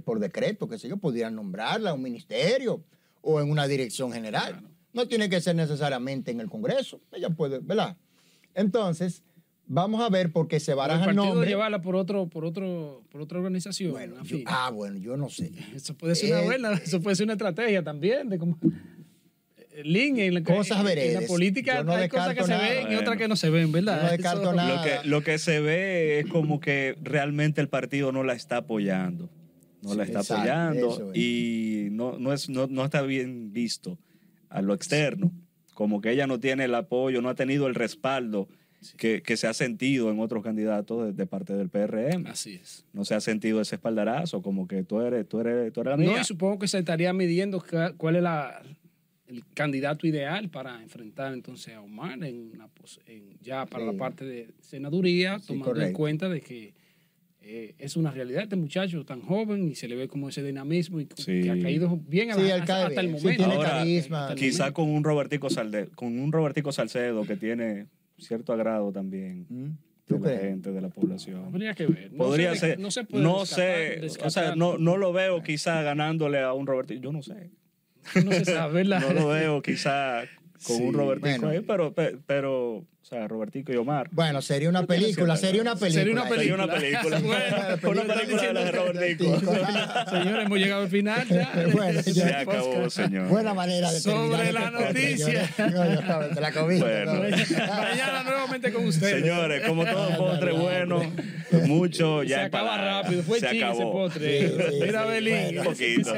por 0.00 0.20
decreto, 0.20 0.68
que 0.68 0.78
sé 0.78 0.88
yo, 0.88 0.96
pudieran 0.96 1.34
nombrarla 1.34 1.90
a 1.90 1.94
un 1.94 2.02
ministerio 2.02 2.82
o 3.22 3.40
en 3.40 3.50
una 3.50 3.66
dirección 3.66 4.12
general. 4.12 4.62
No 4.92 5.08
tiene 5.08 5.28
que 5.28 5.40
ser 5.40 5.56
necesariamente 5.56 6.30
en 6.30 6.40
el 6.40 6.48
Congreso. 6.48 7.00
Ella 7.12 7.30
puede, 7.30 7.58
¿verdad? 7.58 7.96
Entonces, 8.54 9.22
vamos 9.66 10.00
a 10.02 10.08
ver 10.08 10.30
porque 10.30 10.60
se 10.60 10.74
baraja 10.74 11.00
el 11.00 11.06
partido 11.06 11.24
nombre. 11.26 11.48
llevarla 11.48 11.80
por 11.80 11.96
otro, 11.96 12.28
por 12.28 12.44
otro, 12.44 13.02
por 13.10 13.20
otra 13.22 13.38
organización. 13.38 13.92
Bueno, 13.92 14.18
en 14.18 14.24
yo- 14.24 14.36
fin. 14.36 14.44
ah, 14.46 14.70
bueno, 14.70 14.96
yo 14.98 15.16
no 15.16 15.28
sé. 15.30 15.50
Eso 15.74 15.94
puede 15.96 16.14
ser 16.14 16.30
una 16.32 16.42
Eh, 16.42 16.44
buena, 16.44 16.72
eso 16.74 17.00
puede 17.00 17.16
ser 17.16 17.24
una 17.24 17.32
estrategia 17.32 17.82
también 17.82 18.28
de 18.28 18.38
cómo 18.38 18.58
Link 19.82 20.18
en 20.18 20.34
la, 20.34 20.42
Cosas 20.44 20.78
en- 20.88 20.98
en 20.98 21.14
la 21.14 21.26
política 21.26 21.82
no 21.82 21.92
hay 21.94 22.08
cosas 22.08 22.32
que 22.36 22.44
se 22.44 22.56
ven 22.56 22.92
y 22.92 22.94
otras 22.94 23.16
que 23.16 23.26
no 23.26 23.34
se 23.34 23.50
ven, 23.50 23.72
¿verdad? 23.72 23.96
Yo 23.96 24.04
no 24.04 24.10
descarto 24.12 24.42
Eso- 24.42 24.52
nada. 24.52 24.76
Lo 24.76 24.82
que, 25.02 25.08
lo 25.08 25.22
que 25.24 25.38
se 25.38 25.58
ve 25.60 26.20
es 26.20 26.26
como 26.26 26.60
que 26.60 26.96
realmente 27.02 27.60
el 27.60 27.68
partido 27.68 28.12
no 28.12 28.22
la 28.22 28.34
está 28.34 28.58
apoyando. 28.58 29.28
No 29.84 29.94
la 29.94 30.04
está 30.04 30.20
exacto, 30.20 30.34
apoyando 30.42 30.88
eso 30.94 31.10
y 31.14 31.88
no, 31.92 32.18
no, 32.18 32.32
es, 32.32 32.48
no, 32.48 32.66
no 32.66 32.84
está 32.84 33.02
bien 33.02 33.52
visto 33.52 33.98
a 34.48 34.62
lo 34.62 34.74
externo. 34.74 35.32
Como 35.74 36.00
que 36.00 36.10
ella 36.12 36.26
no 36.26 36.38
tiene 36.40 36.64
el 36.64 36.74
apoyo, 36.74 37.20
no 37.20 37.28
ha 37.28 37.34
tenido 37.34 37.66
el 37.66 37.74
respaldo 37.74 38.48
que, 38.96 39.22
que 39.22 39.36
se 39.36 39.46
ha 39.46 39.54
sentido 39.54 40.10
en 40.10 40.20
otros 40.20 40.42
candidatos 40.44 41.06
de, 41.06 41.12
de 41.12 41.26
parte 41.26 41.54
del 41.54 41.68
PRM. 41.70 42.26
Así 42.26 42.54
es. 42.54 42.84
No 42.92 43.04
se 43.04 43.14
ha 43.14 43.20
sentido 43.20 43.60
ese 43.60 43.76
espaldarazo, 43.76 44.42
como 44.42 44.68
que 44.68 44.84
tú 44.84 45.00
eres, 45.00 45.26
tú 45.28 45.40
eres, 45.40 45.72
tú 45.72 45.80
eres 45.80 45.92
la 45.92 45.96
No, 46.04 46.12
mía. 46.12 46.20
y 46.20 46.24
supongo 46.24 46.58
que 46.58 46.68
se 46.68 46.78
estaría 46.78 47.12
midiendo 47.12 47.64
cuál 47.96 48.16
es 48.16 48.22
la, 48.22 48.62
el 49.26 49.42
candidato 49.54 50.06
ideal 50.06 50.48
para 50.50 50.82
enfrentar 50.82 51.32
entonces 51.34 51.74
a 51.74 51.80
Omar 51.80 52.22
en 52.24 52.52
una 52.54 52.68
en- 53.06 53.38
ya 53.40 53.64
para 53.66 53.84
Sí. 53.86 53.92
la 53.92 53.98
parte 53.98 54.24
de 54.24 54.48
senaduría, 54.60 55.38
Sí, 55.40 55.46
tomando 55.48 55.80
en 55.80 55.92
cuenta 55.94 56.28
de 56.28 56.40
que 56.42 56.74
eh, 57.46 57.74
es 57.78 57.96
una 57.96 58.10
realidad. 58.10 58.42
Este 58.44 58.56
muchacho 58.56 59.04
tan 59.04 59.20
joven 59.20 59.68
y 59.68 59.74
se 59.74 59.86
le 59.86 59.96
ve 59.96 60.08
como 60.08 60.28
ese 60.30 60.42
dinamismo 60.42 61.00
y 61.00 61.08
Sí. 61.16 61.42
que 61.42 61.50
ha 61.50 61.58
caído 61.60 62.00
bien 62.08 62.30
a 62.30 62.34
Sí, 62.36 62.42
la- 62.42 62.54
hasta, 62.56 62.86
el. 62.86 62.92
Sí, 62.94 63.06
momento. 63.08 63.28
tiene 63.44 63.54
Ahora, 63.54 63.68
carisma. 63.70 64.20
hasta 64.22 64.32
el 64.32 64.38
Quizá 64.38 64.62
momento. 64.64 64.74
con 64.74 64.90
un 64.90 65.04
Robertico 65.04 65.50
Salde, 65.50 65.88
con 65.94 66.18
un 66.18 66.32
Robertico 66.32 66.72
Salcedo 66.72 67.24
que 67.24 67.36
tiene 67.36 67.86
cierto 68.18 68.52
agrado 68.54 68.92
también 68.92 69.46
¿Mm? 69.50 69.70
de 70.22 70.38
gente, 70.38 70.70
de 70.72 70.80
la 70.80 70.88
población. 70.88 71.44
Habría 71.46 71.74
que 71.74 71.86
ver. 71.86 72.12
No 72.12 72.18
Podría 72.24 72.52
se- 72.54 72.60
ser, 72.60 72.78
No 72.78 72.90
se 72.90 73.04
puede 73.04 73.22
no 73.24 73.40
descartar- 73.40 74.08
sé, 74.10 74.24
o 74.24 74.30
sea, 74.30 74.54
no, 74.56 74.78
no 74.78 74.96
lo 74.96 75.12
veo 75.12 75.42
quizá 75.42 75.82
ganándole 75.82 76.40
a 76.40 76.52
un 76.52 76.66
Robertico, 76.66 77.00
yo 77.02 77.12
no 77.12 77.22
sé. 77.22 77.50
No 78.24 78.32
se 78.32 78.44
sabe. 78.44 78.84
la- 78.84 79.00
No 79.00 79.12
lo 79.12 79.28
veo 79.28 79.60
quizá 79.62 80.22
con 80.66 80.76
Sí, 80.76 80.82
un 80.82 80.94
Robertico 80.94 81.28
bueno. 81.28 81.48
ahí, 81.48 81.60
pero, 81.60 81.92
pe- 81.94 82.16
pero, 82.26 82.86
o 83.04 83.06
sea, 83.06 83.28
Robertico 83.28 83.70
y 83.70 83.76
Omar. 83.76 84.08
Bueno, 84.12 84.40
sería 84.40 84.70
una 84.70 84.86
película, 84.86 85.36
sería 85.36 85.60
una 85.60 85.76
película. 85.76 86.04
Sería 86.04 86.12
una 86.14 86.26
Sería 86.26 86.54
una 86.54 86.66
película. 86.66 87.18
película. 87.18 87.76
Bueno, 87.82 88.02
una 88.02 88.14
película 88.14 88.42
de 88.42 88.52
la 88.54 88.64
de 88.64 88.72
Robertico. 88.72 89.40
Señores, 90.10 90.46
hemos 90.46 90.58
llegado 90.58 90.82
al 90.84 90.88
final 90.88 91.28
ya. 91.28 91.52
Bueno, 91.74 92.00
ya 92.00 92.12
Se 92.14 92.34
acabó, 92.34 92.88
señor. 92.88 93.28
Buena 93.28 93.52
manera 93.52 93.92
de 93.92 94.00
Sobre 94.00 94.52
la 94.54 94.60
este 94.60 94.72
podcast, 94.72 94.94
noticia. 94.94 95.50
no, 95.58 96.34
te 96.34 96.40
la. 96.40 96.50
¿no? 97.04 97.12
Mañana 97.74 98.22
nuevamente 98.22 98.72
con 98.72 98.86
ustedes. 98.86 99.20
Señores, 99.20 99.66
como 99.66 99.84
todo 99.84 100.16
postre 100.16 100.52
bueno, 100.52 101.02
mucho 101.66 102.22
ya 102.22 102.36
se 102.36 102.42
acaba 102.44 103.02
rápido. 103.02 103.22
Fue 103.22 103.38
se 103.38 103.48
acabó. 103.48 103.92
postre. 103.92 104.50
Mira, 104.80 105.04
Belín. 105.04 105.58
Un 105.58 105.64
poquito. 105.64 106.10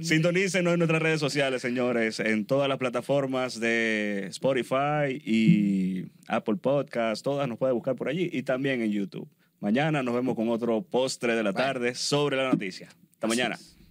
Sintonícenos 0.00 0.72
en 0.72 0.78
nuestras 0.80 1.02
redes 1.02 1.20
sociales, 1.20 1.62
señores, 1.62 2.18
en 2.18 2.46
todas 2.46 2.68
las 2.68 2.78
plataformas 2.78 3.60
de 3.60 4.26
Spotify 4.28 5.22
y 5.24 6.06
Apple 6.28 6.56
Podcast, 6.56 7.22
todas 7.24 7.48
nos 7.48 7.58
puede 7.58 7.72
buscar 7.72 7.96
por 7.96 8.08
allí 8.08 8.28
y 8.32 8.42
también 8.42 8.82
en 8.82 8.90
YouTube. 8.90 9.28
Mañana 9.60 10.02
nos 10.02 10.14
vemos 10.14 10.34
con 10.34 10.48
otro 10.48 10.82
postre 10.82 11.36
de 11.36 11.42
la 11.42 11.52
tarde 11.52 11.94
sobre 11.94 12.36
la 12.36 12.50
noticia. 12.50 12.88
Hasta 13.12 13.26
mañana. 13.26 13.54
es. 13.54 13.81